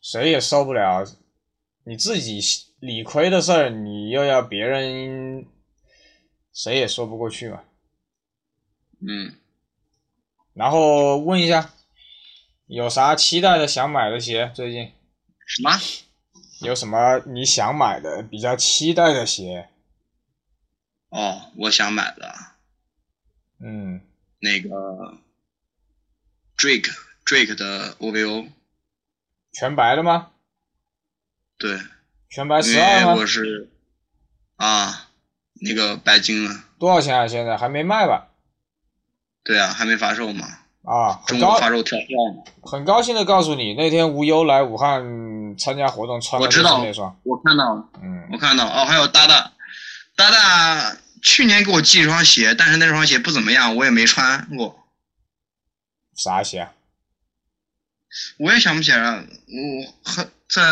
[0.00, 1.04] 谁也受不了，
[1.82, 2.40] 你自己
[2.78, 5.44] 理亏的事儿，你又要别人，
[6.52, 7.64] 谁也说不过去嘛。
[9.00, 9.34] 嗯。
[10.60, 11.70] 然后问一下，
[12.66, 14.52] 有啥期待的、想买的鞋？
[14.54, 14.92] 最近？
[15.46, 15.70] 什么？
[16.60, 19.70] 有什么你想买的、比较期待的鞋？
[21.08, 22.34] 哦，我想买的，
[23.58, 24.02] 嗯，
[24.40, 25.14] 那个
[26.58, 26.94] Drake
[27.24, 28.48] Drake 的 OVO，
[29.52, 30.32] 全白的吗？
[31.56, 31.80] 对，
[32.28, 33.14] 全白十二吗？
[33.14, 33.70] 我是
[34.56, 35.08] 啊，
[35.54, 36.64] 那个白金了。
[36.78, 37.26] 多少钱啊？
[37.26, 38.29] 现在还没卖吧？
[39.44, 40.46] 对啊，还没发售嘛。
[40.82, 42.42] 啊，中国发售跳票嘛。
[42.62, 47.14] 很高兴的告诉你，那天无忧来武汉参加活动，穿的就是那双。
[47.22, 49.52] 我看到了，嗯，我看到哦，还有达达，
[50.16, 54.86] 达达去年给我寄一双鞋，但是那双鞋不怎么样，我也没穿过。
[56.16, 56.68] 啥鞋？
[58.38, 60.62] 我也想不起来了，我很在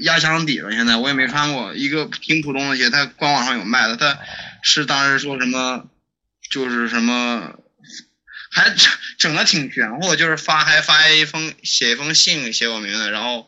[0.00, 4.18] 压箱底了，现在我也没穿过，一个挺普通的鞋，它官网上有卖的，它
[4.62, 5.84] 是当时说什么，
[6.50, 7.52] 就是什么。
[8.56, 13.46] 还整整的挺玄乎，就是发还发一封写一封信写我名字，然后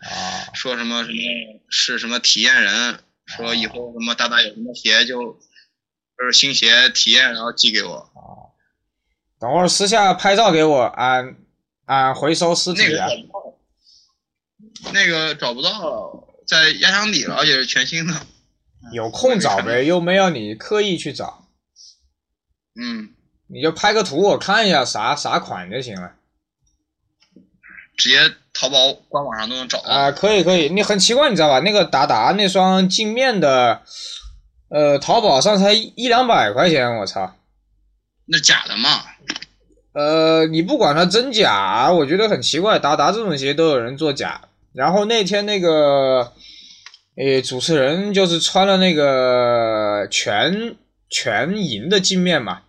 [0.52, 1.18] 说什么什么
[1.70, 8.10] 是什么体验人，说以后什么大大有什么鞋就就是新鞋体验，然后寄给我。
[9.40, 11.36] 等会儿私下拍照给我，俺
[11.86, 13.08] 俺回收尸体啊。
[14.92, 18.26] 那个找不到，在压箱底了，而且是全新的。
[18.92, 21.48] 有空找呗， 又没有你刻意去找。
[22.78, 23.14] 嗯。
[23.50, 26.12] 你就拍个图我看一下啥啥款就行了，
[27.96, 30.68] 直接淘宝官网上都能找到啊，可以可以。
[30.68, 31.60] 你很奇怪你知道吧？
[31.60, 33.82] 那个达达那双镜面的，
[34.68, 37.34] 呃，淘宝上才一两百块钱，我操！
[38.26, 38.90] 那假的嘛？
[39.94, 42.78] 呃，你不管它真假，我觉得很奇怪。
[42.78, 44.42] 达达这种鞋都有人做假。
[44.74, 46.32] 然后那天那个，
[47.16, 50.76] 诶，主持人就是穿了那个全
[51.08, 52.60] 全银的镜面嘛。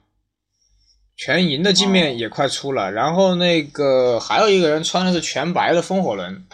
[1.20, 6.46] 全银的镜面也快出了，然后那个还有一个人穿的是全白的风火轮，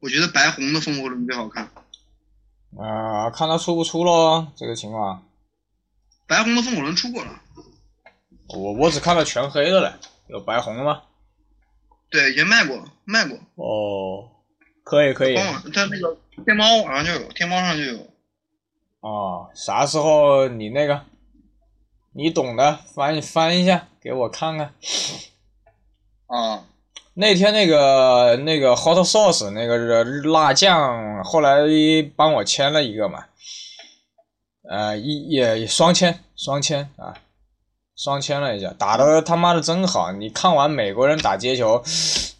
[0.00, 1.70] 我觉得白红的风火轮最好看。
[2.76, 5.26] 啊，看他出不出喽，这个情况。
[6.26, 7.40] 白红的风火轮出过了。
[8.48, 9.94] 我我只看到全黑的嘞，
[10.26, 11.00] 有白红的吗？
[12.10, 13.38] 对，也卖过，卖过。
[13.54, 14.28] 哦，
[14.84, 15.34] 可以可以。
[15.34, 18.06] 他那个天猫网上就有，天猫上就有。
[19.00, 21.02] 哦，啥时候你那个？
[22.18, 24.74] 你懂的，翻翻一下给我看看。
[26.26, 26.64] 啊，
[27.14, 31.60] 那天那个那个 hot sauce 那个辣酱，后来
[32.16, 33.26] 帮我签了一个嘛，
[34.68, 37.14] 呃，一也双签双签啊，
[37.94, 40.10] 双签了一下，打的他妈的真好。
[40.10, 41.80] 你看完美国人打街球，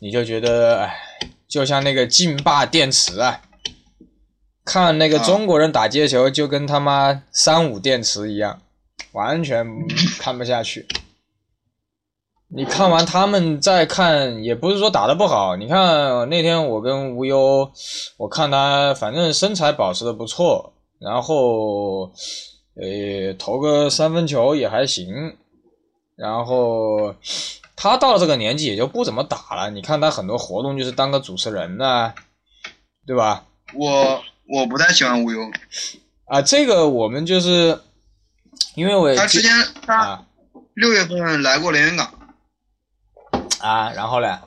[0.00, 0.98] 你就觉得哎，
[1.46, 3.42] 就像那个劲霸电池啊，
[4.64, 8.60] 看那个中国人打街球就跟他妈三五电池一样。
[9.12, 9.66] 完全
[10.18, 10.86] 看不下去。
[12.50, 15.56] 你看完他们再看，也不是说打得不好。
[15.56, 17.70] 你看那天我跟无忧，
[18.16, 22.10] 我看他反正身材保持的不错，然后
[22.74, 25.36] 呃投个三分球也还行，
[26.16, 27.14] 然后
[27.76, 29.70] 他到了这个年纪也就不怎么打了。
[29.70, 32.14] 你看他很多活动就是当个主持人呐、
[33.06, 33.44] 对吧？
[33.74, 35.40] 我我不太喜欢无忧，
[36.24, 37.78] 啊，这个我们就是
[38.78, 39.50] 因为我他之前
[39.82, 40.26] 他啊
[40.74, 42.32] 六月份来过连云港，
[43.58, 44.38] 啊，然后嘞，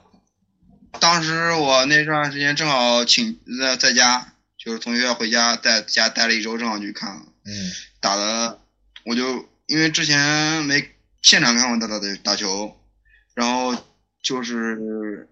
[1.02, 7.24] 当时我那段时间正好请在在家，就是从学校回家，在家待了一周，正好去看了。
[7.44, 7.52] 嗯
[8.00, 8.62] 打的，
[9.04, 12.74] 我就因为之前没现场看过他打的打球，
[13.36, 13.76] 然后
[14.24, 15.28] 就是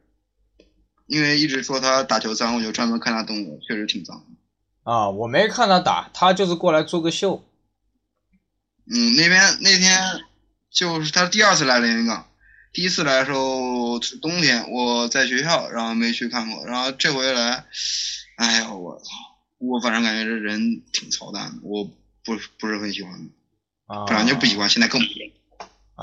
[1.07, 4.25] 因为一直说他打球脏，我就专门看他动作，确实挺脏。
[4.83, 7.45] 啊，我没看他打，他就是过来做个秀。
[8.91, 9.99] 嗯，那边那天
[10.71, 12.27] 就是他第二次来连云港，
[12.73, 17.65] 第一次来的时候是冬天，我在学校，然后没去看过，然后这回来，
[18.37, 19.05] 哎呀，我操，
[19.59, 23.11] 我反正感觉这人挺操蛋的，我不不是很喜欢，
[23.85, 25.29] 啊，本来就不喜欢，现在更不喜欢。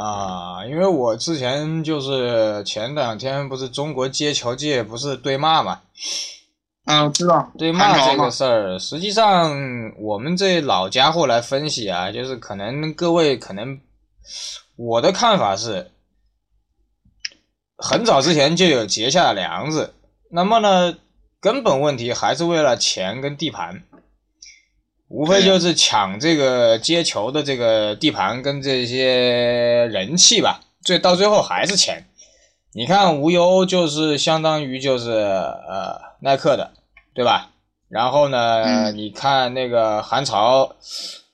[0.05, 5.81] 啊，因为我之前就是前两天不是中国街球界不是对骂嘛，
[6.87, 9.53] 啊，我知道，对骂这个事儿，实际上
[9.99, 13.81] 我们这老家伙来分析啊，就是可能各位可能
[14.77, 15.91] 我的看法是，
[17.77, 19.95] 很早之前就有结下梁子，
[20.31, 20.97] 那么呢，
[21.41, 23.83] 根本问题还是为了钱跟地盘，
[25.09, 32.07] 无非就是抢这个接球的这个地盘跟这些人气吧，最到最后还是钱。
[32.77, 36.73] 你看无忧就是相当于就是呃耐克的，
[37.15, 37.49] 对吧？
[37.89, 40.77] 然后呢，嗯你看那个韩潮，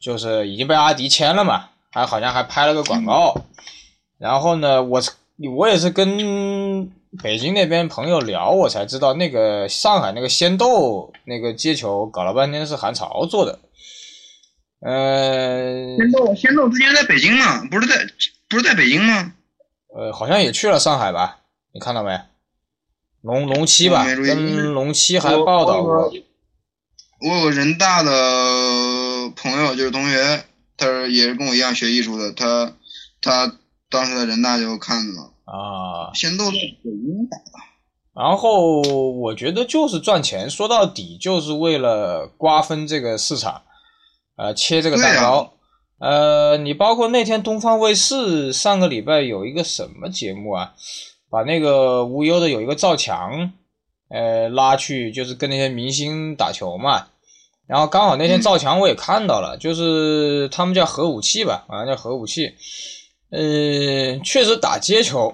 [0.00, 3.34] 就是已经被阿迪签了嘛，还好像还拍了个广告。
[4.18, 5.02] 然后呢，我
[5.56, 6.88] 我也是跟
[7.20, 13.58] 北京那边朋友聊，我才知道那个上海那个仙豆那个接球搞了半天是韩潮做的。
[14.80, 17.96] 呃仙豆仙豆之前在北京嘛，不是在
[18.48, 19.32] 不是在北京吗？
[19.94, 21.40] 呃，好像也去了上海吧？
[21.72, 22.18] 你看到没？
[23.20, 26.12] 龙龙七吧，跟龙七还报道过。
[27.20, 28.10] 我有个人大的
[29.36, 30.44] 朋友，就是同学，
[30.76, 32.74] 他是也是跟我一样学艺术的，他
[33.20, 37.44] 他当时在人大就看了，啊，仙豆在北京打的，
[38.14, 43.62] 然后我觉得就是赚钱，说到底就是为了瓜分这个市场，
[44.36, 45.52] 呃，切这个蛋糕。
[46.02, 50.74] 呃，你包括那天东方卫视上个礼拜有一个什么节目啊，
[51.30, 53.52] 把那个无忧的有一个赵强，
[54.08, 57.06] 呃，拉去就是跟那些明星打球嘛。
[57.68, 62.52] 然后刚好那天赵强我也看到了，就是他们叫核武器吧，好像叫核武器。
[63.30, 65.32] 呃，确实打街球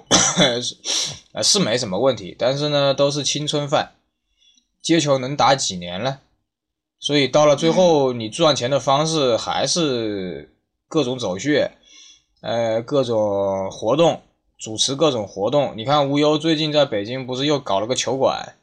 [1.41, 3.93] 是没什么问题，但是呢都是青春饭，
[4.83, 6.19] 街球能打几年呢？
[6.99, 10.53] 所以到了最后，你赚钱的方式还是
[10.89, 11.71] 各种走穴，
[12.41, 14.21] 呃，各种活动，
[14.57, 15.75] 主持各种活动。
[15.77, 18.55] 你看无忧最近在北京不是又搞了个球馆，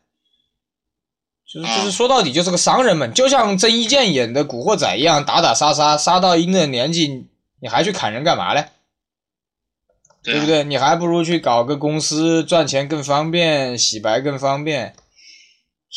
[1.47, 7.29] 就是就是说到底就是个商人们，就像郑伊健演的《古惑仔》一样，打打杀杀，杀到一定的年纪，
[7.61, 8.67] 你还去砍人干嘛嘞？
[10.25, 10.47] 对不？
[10.47, 10.65] 对？
[10.65, 14.97] 你还不如去搞个公司，赚钱更方便，洗白更方便。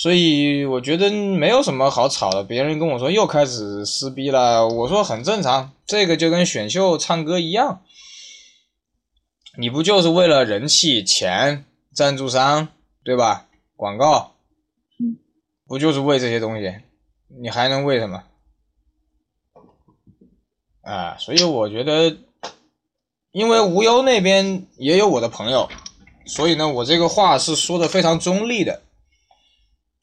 [0.02, 2.42] 所以我觉得没有什么好吵的。
[2.42, 7.82] 别人跟我说又开始撕逼了，我说很正常，这个就跟选秀唱歌一样，
[9.58, 12.70] 你不就是为了人气、钱、赞助商，
[13.04, 13.48] 对吧？
[13.76, 14.36] 广告，
[15.68, 16.74] 不就是为这些东西？
[17.28, 18.24] 你还能为什么？
[20.80, 22.16] 啊，所以我觉得，
[23.34, 25.68] 因为无忧那边也有我的朋友，
[26.26, 28.82] 所以呢，我这个话是说的非常中立的，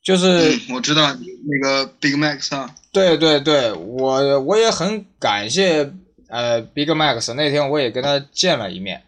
[0.06, 1.12] 就是嗯，我知道
[1.48, 5.92] 那个 Big Max 啊，对对对，我我也很感谢
[6.28, 9.02] 呃 Big Max，那天我也跟他见了一面，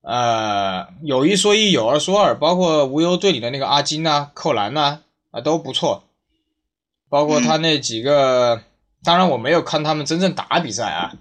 [0.00, 5.00] 呃，有一说一，有二说二，包括无忧队里的那个阿金呐、扣篮呐
[5.30, 6.04] 啊都不错，
[7.10, 8.62] 包括他那几个，
[9.02, 11.12] 当然我没有看他们真正打比赛啊，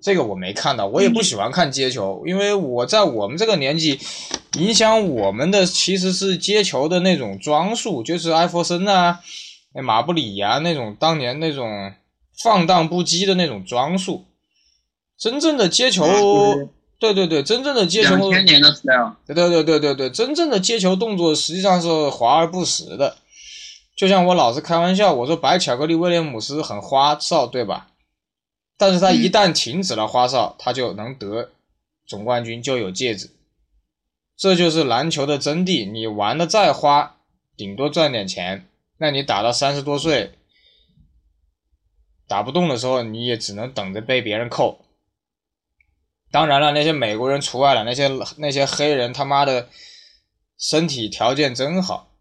[0.00, 3.98] 这个我没看到，我也不喜欢看接球，因为我在我们这个年纪，
[4.58, 9.20] 影响我们的其实是接球的那种装束，就是艾弗森啊。
[9.74, 11.92] 那马布里呀、那种当年那种
[12.42, 14.24] 放荡不羁的那种装束，
[15.18, 16.06] 真正的接球，
[16.98, 18.72] 对对对，真正的接球，两千年的
[19.26, 23.16] 对对对对对对，真正的接球动作实际上是华而不实的。
[23.96, 27.87] 就像我老是开玩笑，我说白巧克力威廉姆斯很花哨，对吧？
[28.78, 31.50] 但是他一旦停止了花哨，他就能得
[32.06, 33.28] 总冠军，就有戒指。
[34.36, 35.90] 这就是篮球的真谛。
[35.90, 37.16] 你玩的再花，
[37.56, 38.68] 顶多赚点钱。
[38.98, 40.32] 那你打到三十多岁，
[42.28, 44.84] 打不动的时候，你也只能等着被别人扣。
[46.30, 49.68] 当然了，那些美国人除外了，那些那些黑人他妈的
[50.56, 52.12] 身体条件真好。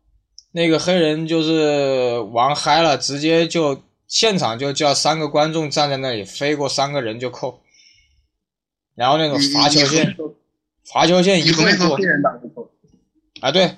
[0.51, 7.61] 那个黑人就是玩嗨了，直接就现场就叫三个观众站在那里，飞过三个人就扣。
[8.95, 10.15] 然后那种罚球线，
[10.85, 11.97] 罚球线一没过。
[13.41, 13.77] 啊，对，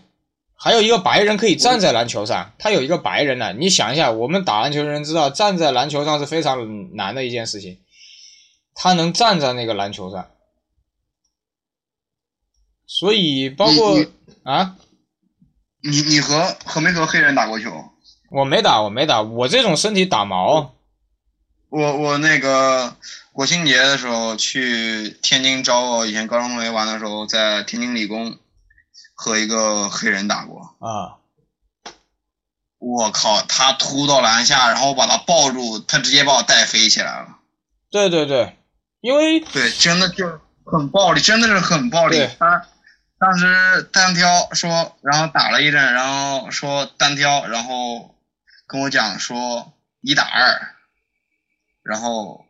[0.55, 3.53] 还有一个白人可以站在篮球上，他有一个白人呢。
[3.53, 7.79] 你想一下，我们打篮球的人知道，站在篮球上是非常难的一件事情。
[8.75, 10.31] 他能站在那个篮球上，
[12.85, 14.05] 所以包括
[14.43, 14.77] 啊，
[15.81, 17.69] 你你和和没和黑人打过球？
[18.29, 20.75] 我没打，我没打，我这种身体打毛。
[21.69, 22.95] 我我那个
[23.31, 28.37] 国庆节的时候去天津找我以前高中同学玩的时候，在天津理工
[29.13, 30.75] 和一个黑人打过。
[30.79, 31.17] 啊！
[32.77, 37.37] 我靠，他突到篮下，然后我把他抱住，他直接把我带飞起来了。
[37.91, 38.55] 对对对。
[39.01, 40.27] 因为对，真的就
[40.65, 42.27] 很暴力，真的是很暴力。
[42.37, 42.65] 他
[43.17, 48.15] 当时单挑说，然后打了一阵，然后说单挑，然后
[48.69, 50.75] 跟我讲说一打二，
[51.81, 52.45] 然后，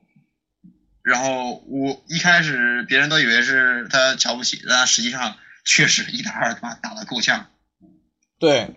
[1.01, 7.47] 然后我一开始别人都以为是他瞧不起，但实际上确实一打二，他妈打的够呛。
[8.38, 8.76] 对，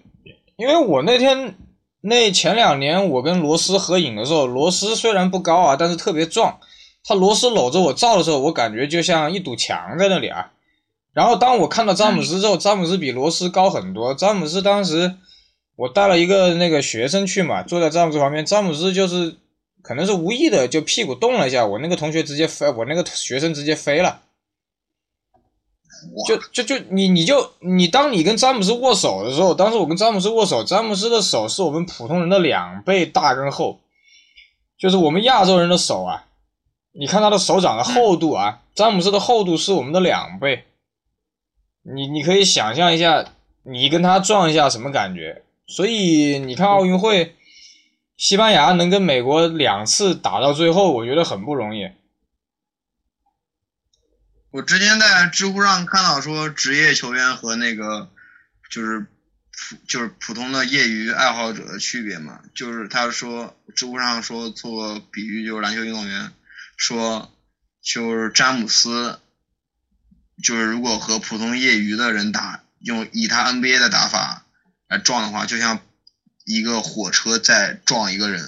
[0.55, 1.57] 因为我那天
[2.01, 6.61] 那前两年我跟罗斯合影的时候，罗斯虽然不高啊，但是特别壮。
[7.05, 10.53] 他罗斯搂着我照的时候，我感觉就像一堵墙在那里啊。
[11.12, 14.14] 然后当我看到詹姆斯之后，詹姆斯比罗斯高很多。
[14.14, 15.16] 詹姆斯当时
[15.83, 19.35] 我带了一个那个学生去嘛，坐在詹姆斯旁边，詹姆斯就是
[19.83, 24.20] 可能是无意的就屁股动了一下，我那个同学直接飞，我那个学生直接飞了。
[26.28, 33.80] 就就就你你就你当你跟詹姆斯握手的时候，当时我跟詹姆斯握手，詹姆斯的手是我们普通人的两倍大跟厚，
[34.78, 36.26] 就是我们亚洲人的手啊。
[36.93, 40.64] 你看他的手掌的厚度啊，詹姆斯的厚度是我们的两倍。
[41.83, 43.24] 你你可以想象一下，
[43.64, 45.43] 你跟他撞一下什么感觉？
[45.67, 47.37] 所以你看奥运会，
[48.17, 51.91] 西班牙能跟美国两次打到最后，我觉得很不容易。
[54.51, 58.11] 我之前在知乎上看到说，职业球员和那个
[58.71, 66.33] 就是普就是普通的业余爱好者的区别嘛，就是他说知乎上说做比喻，就是篮球运动员。
[66.77, 67.33] 说，
[67.81, 69.21] 就是詹姆斯，
[70.43, 74.41] 就是如果和普通业余的人打，用以他 NBA 的打法
[74.93, 75.78] 来撞的话，就像
[76.45, 78.40] 一个火车在撞一个人。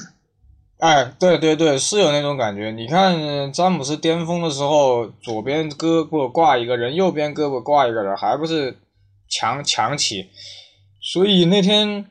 [0.79, 2.71] 哎，对对对，是有那种感觉。
[2.71, 8.77] 你看詹姆斯巅峰的时候，左边胳膊挂一个人，右边胳膊挂一个人，还不是
[9.31, 10.29] 强强起。
[11.01, 12.05] 所以那天，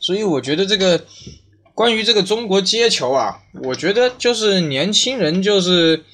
[0.00, 1.04] 所以我觉得这个。
[1.76, 6.04] 关于这个中国接球啊，我觉得就是年轻人就是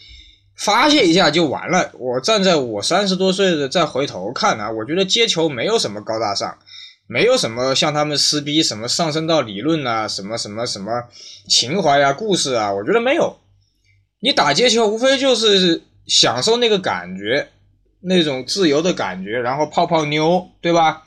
[0.56, 1.92] 发泄一下就完了。
[1.98, 6.56] 我站在我三十多岁的再回头看啊，我觉得接球没有什么高大上，
[7.12, 10.92] 没有什么像他们撕逼什么上升到理论啊，什么什么什么
[11.48, 13.36] 情怀啊、故事啊，我觉得没有。
[14.20, 17.48] 你打街球无非就是享受那个感觉，
[18.02, 21.02] 那种自由的感觉，然后泡泡妞，对吧？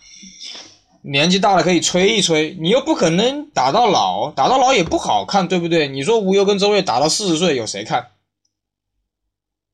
[1.04, 5.88] 年纪大了可以吹一吹，你又不可能打到老，打到老也不好看，对不对？
[5.88, 8.08] 你说吴优跟周瑞打到四十岁，有谁看？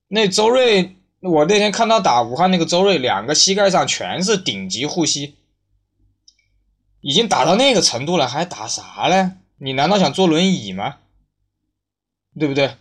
[0.09, 5.34] 那周瑞，我那天看他打武汉那个周瑞，两个膝盖上全是顶级护膝，
[7.01, 9.37] 已经打到那个程度了，还打啥呢？
[9.57, 10.97] 你难道想坐轮椅吗？
[12.39, 12.75] 对不对？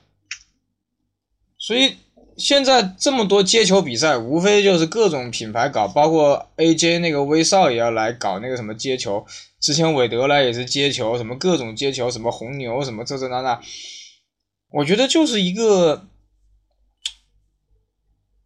[1.58, 1.96] 所以。
[2.38, 9.26] 现在这么多接球比赛，无非就是各种品牌搞，包括 AJ 那个威少也要来搞那个什么接球。
[9.58, 13.60] 之前韦德来也是接球，什么各种接球，什么红牛，什么这这那那。
[14.70, 16.06] 我觉得就是一个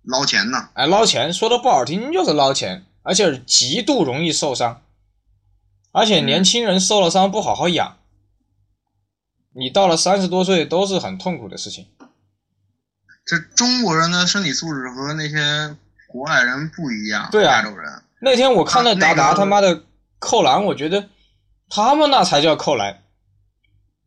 [0.04, 0.70] 捞钱呢。
[0.72, 4.81] 哎，捞钱，说的不好听就是捞钱，而且极度容易受伤，
[5.92, 7.98] 而且年轻人受了伤不好好养，
[9.54, 11.86] 你到了三十多岁都是很痛苦的事情。
[13.24, 15.76] 这中国人的身体素质和那些
[16.08, 17.28] 国外人不一样。
[17.30, 18.02] 对啊，亚洲人。
[18.20, 19.84] 那天我看到达达他妈的
[20.18, 21.08] 扣篮，我觉得
[21.68, 23.02] 他们那才叫扣篮，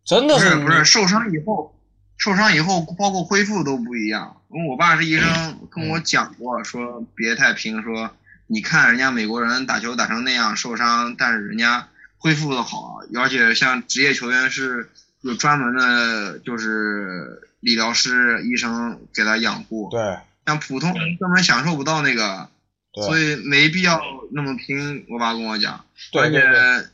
[0.04, 1.80] 真的是不是受伤以后，
[2.18, 4.42] 受伤以后包括恢复都不一样。
[4.50, 8.10] 因为我爸是医生， 跟我讲过，说别太拼，说
[8.48, 11.88] 你看人家美国人打球打成那样受伤，但是人家
[12.18, 14.89] 恢复的好，而且像职业球员是
[15.22, 17.41] 有专门的，就是。
[17.62, 22.48] 理疗师、医生给他养护，对，像普通人根本享受不到那个
[22.93, 24.00] 所以没必要
[24.32, 25.04] 那么拼。
[25.10, 25.84] 我爸跟我讲，
[26.14, 26.88] 而且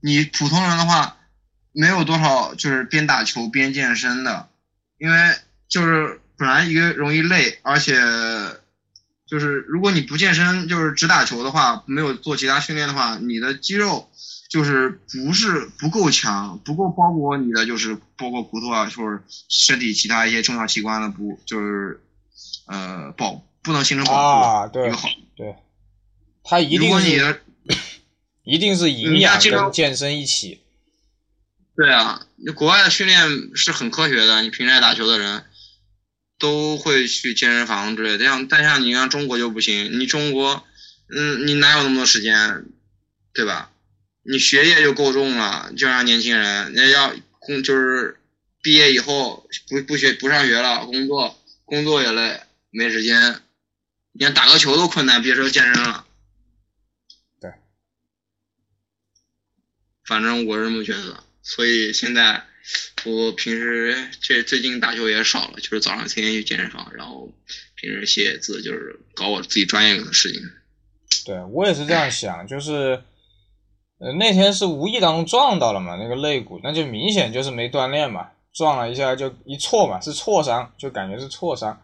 [0.00, 1.16] 你普通人的话，
[1.70, 4.48] 没有多少就是边打球边健身的，
[4.98, 5.36] 因为
[5.68, 7.94] 就是本来一个容易累，而且
[9.28, 14.08] 就是如果你不健身，就是只打球的话，没有做其他训练的话，你的肌肉
[14.48, 22.02] 就是不是不够强，不够包裹你的就是包括骨头啊，就是身体其他一些重要器官的不就是
[22.66, 23.44] 呃保。
[23.60, 24.90] 不能形成保护啊，对，
[25.36, 25.56] 对，
[26.42, 27.42] 它一定是，
[28.42, 30.62] 一定是营养跟健身一起。
[31.76, 32.22] 对啊，
[32.54, 35.44] 国外的训练是很科学的，你平时爱打球的人
[36.38, 38.24] 都会去健身房之类的。
[38.24, 40.64] 像但像你像中国就不行，你中国，
[41.08, 42.64] 嗯，你哪有那么多时间，
[43.32, 43.70] 对吧？
[44.22, 48.20] 你学业就够重了，就让年轻人，人要工就是
[48.60, 53.42] 毕业以后不不学不上学了，工作工作也累，没时间。
[54.12, 56.04] 连打个球都困难，别说健身了。
[57.40, 57.52] 对，
[60.04, 61.22] 反正我是这么觉得。
[61.40, 62.47] 所以现在
[63.04, 67.30] 我平时这最近打球也少了，就是早上天天去健身房，然后
[67.76, 70.42] 平时写字，就是搞我自己专业的事情。
[71.24, 73.02] 对我也是这样想，就是
[73.98, 81.82] 呃那天是无意当中撞到了嘛，那个肋骨，那就明显就是没锻炼嘛，撞了一下就一挫嘛，是挫伤，就感觉是挫伤。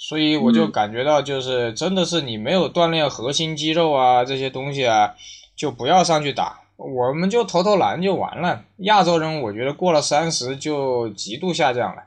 [0.00, 5.16] 所以我就感觉到，就是真的是你没有锻炼核心肌肉啊，这些东西啊，
[5.56, 8.64] 就不要上去打，我们就投投篮就完了。
[8.78, 12.04] 亚洲人我觉得过了三十就极度下降了，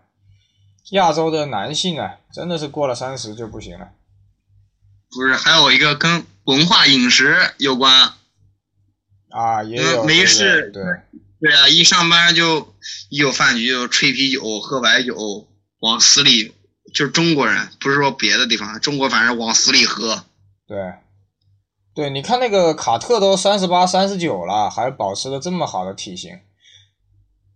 [0.92, 3.90] 亚洲的男性啊，真的是过了三十就不行了。
[5.12, 8.14] 不是，还有一个跟文化饮食有关
[9.30, 10.84] 啊，也有没事，对
[11.42, 12.74] 对啊，一上班就
[13.10, 15.48] 一有饭局就吹啤酒、喝白酒，
[15.80, 16.54] 往死里。
[16.94, 20.26] 就是中国人，不是说别的地方，中国反正往死里喝。
[20.68, 20.78] 对，
[21.94, 26.40] 对，你看那个卡特都三十八、三十九了，还保持了这么好的体型，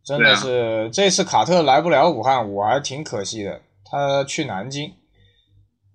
[0.04, 3.62] 真的是这次卡特来不了武汉，我还挺可惜的。
[3.86, 4.94] 他去南京，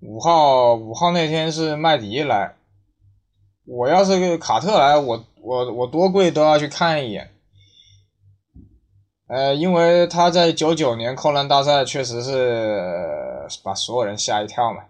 [0.00, 2.54] 五号五号那天是麦迪来，
[3.66, 7.30] 我要是个卡特来，我我我多贵都要去看一眼。
[9.28, 14.84] 呃，因为他在九九年扣篮大赛确实是把所有人吓一跳嘛。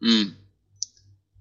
[0.00, 0.36] 嗯，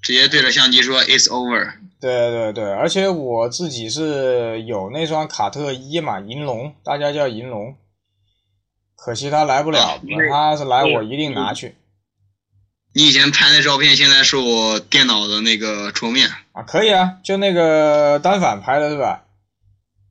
[0.07, 1.73] 直接对着相机说 “It's over”。
[1.99, 7.75] 对对对，而且我自己是有那双卡特一嘛，银龙，大家叫银龙。
[8.95, 9.99] 可惜他来不了，
[10.31, 11.75] 他是来我一定拿去。
[12.93, 16.29] 你以前拍那照片，现在是我电脑的那个桌面。
[16.53, 19.25] 啊，可以啊，就那个单反拍的是吧？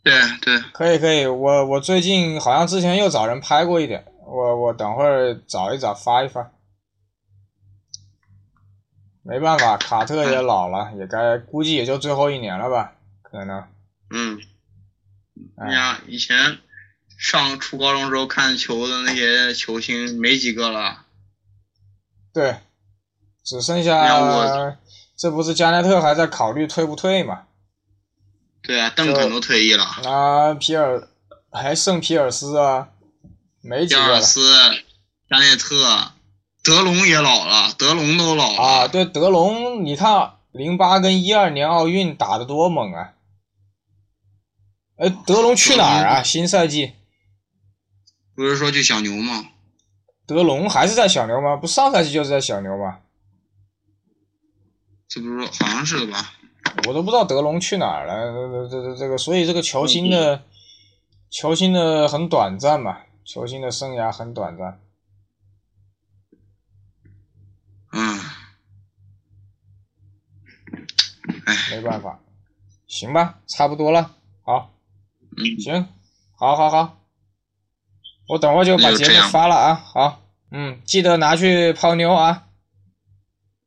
[0.04, 6.52] 对对，可以可以，我我最近好像之前又找人拍过一点，我我等会儿找一找发一发。
[9.26, 13.64] 没办法，卡特也老了，也该估计也就最后一年了吧，可能。
[14.10, 14.40] 嗯。
[15.58, 16.58] 哎呀，以前
[17.18, 21.04] 上初高中时候看球的那些球星没几个了。
[22.32, 22.58] 对，
[23.44, 24.76] 只剩下
[25.16, 27.44] 这不是加内特还在考虑退不退吗？
[28.62, 29.84] 对啊，邓肯都退役了。
[29.84, 31.08] 啊，皮尔
[31.50, 32.88] 还剩皮尔斯啊，
[33.60, 34.06] 没几个了。
[34.06, 34.40] 皮尔斯、
[35.28, 36.12] 加内特、
[36.66, 38.58] 德隆也老了，德隆都老了。
[38.60, 43.14] 啊，对，德隆，你看零八跟一二年奥运打的多猛啊！
[44.96, 46.22] 哎，德隆去哪儿啊？
[46.24, 46.94] 新赛季？
[48.34, 49.50] 不是说去小牛吗？
[50.26, 51.56] 德隆还是在小牛吗？
[51.56, 52.98] 不，上赛季就是在小牛吗？
[55.06, 56.32] 这不是好像是的吧？
[56.88, 60.42] 我都不知道德隆去哪儿了，这这这这个，所以这个球星的
[61.30, 64.80] 球星的很短暂嘛，球星的生涯很短暂。
[67.92, 68.20] 嗯，
[71.28, 71.35] 哎，
[71.70, 72.18] 没办法，
[72.86, 74.10] 行吧，差不多了，
[74.42, 74.70] 好，
[75.36, 75.88] 嗯，行，
[76.36, 76.98] 好好好，
[78.28, 80.20] 我等会就把节目发了啊，好，
[80.50, 82.44] 嗯，记得拿去泡妞啊。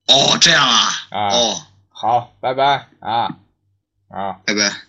[0.07, 1.61] 哦，这样啊，啊，哦。
[1.91, 3.37] 好，拜拜啊，
[4.07, 4.88] 啊，拜拜。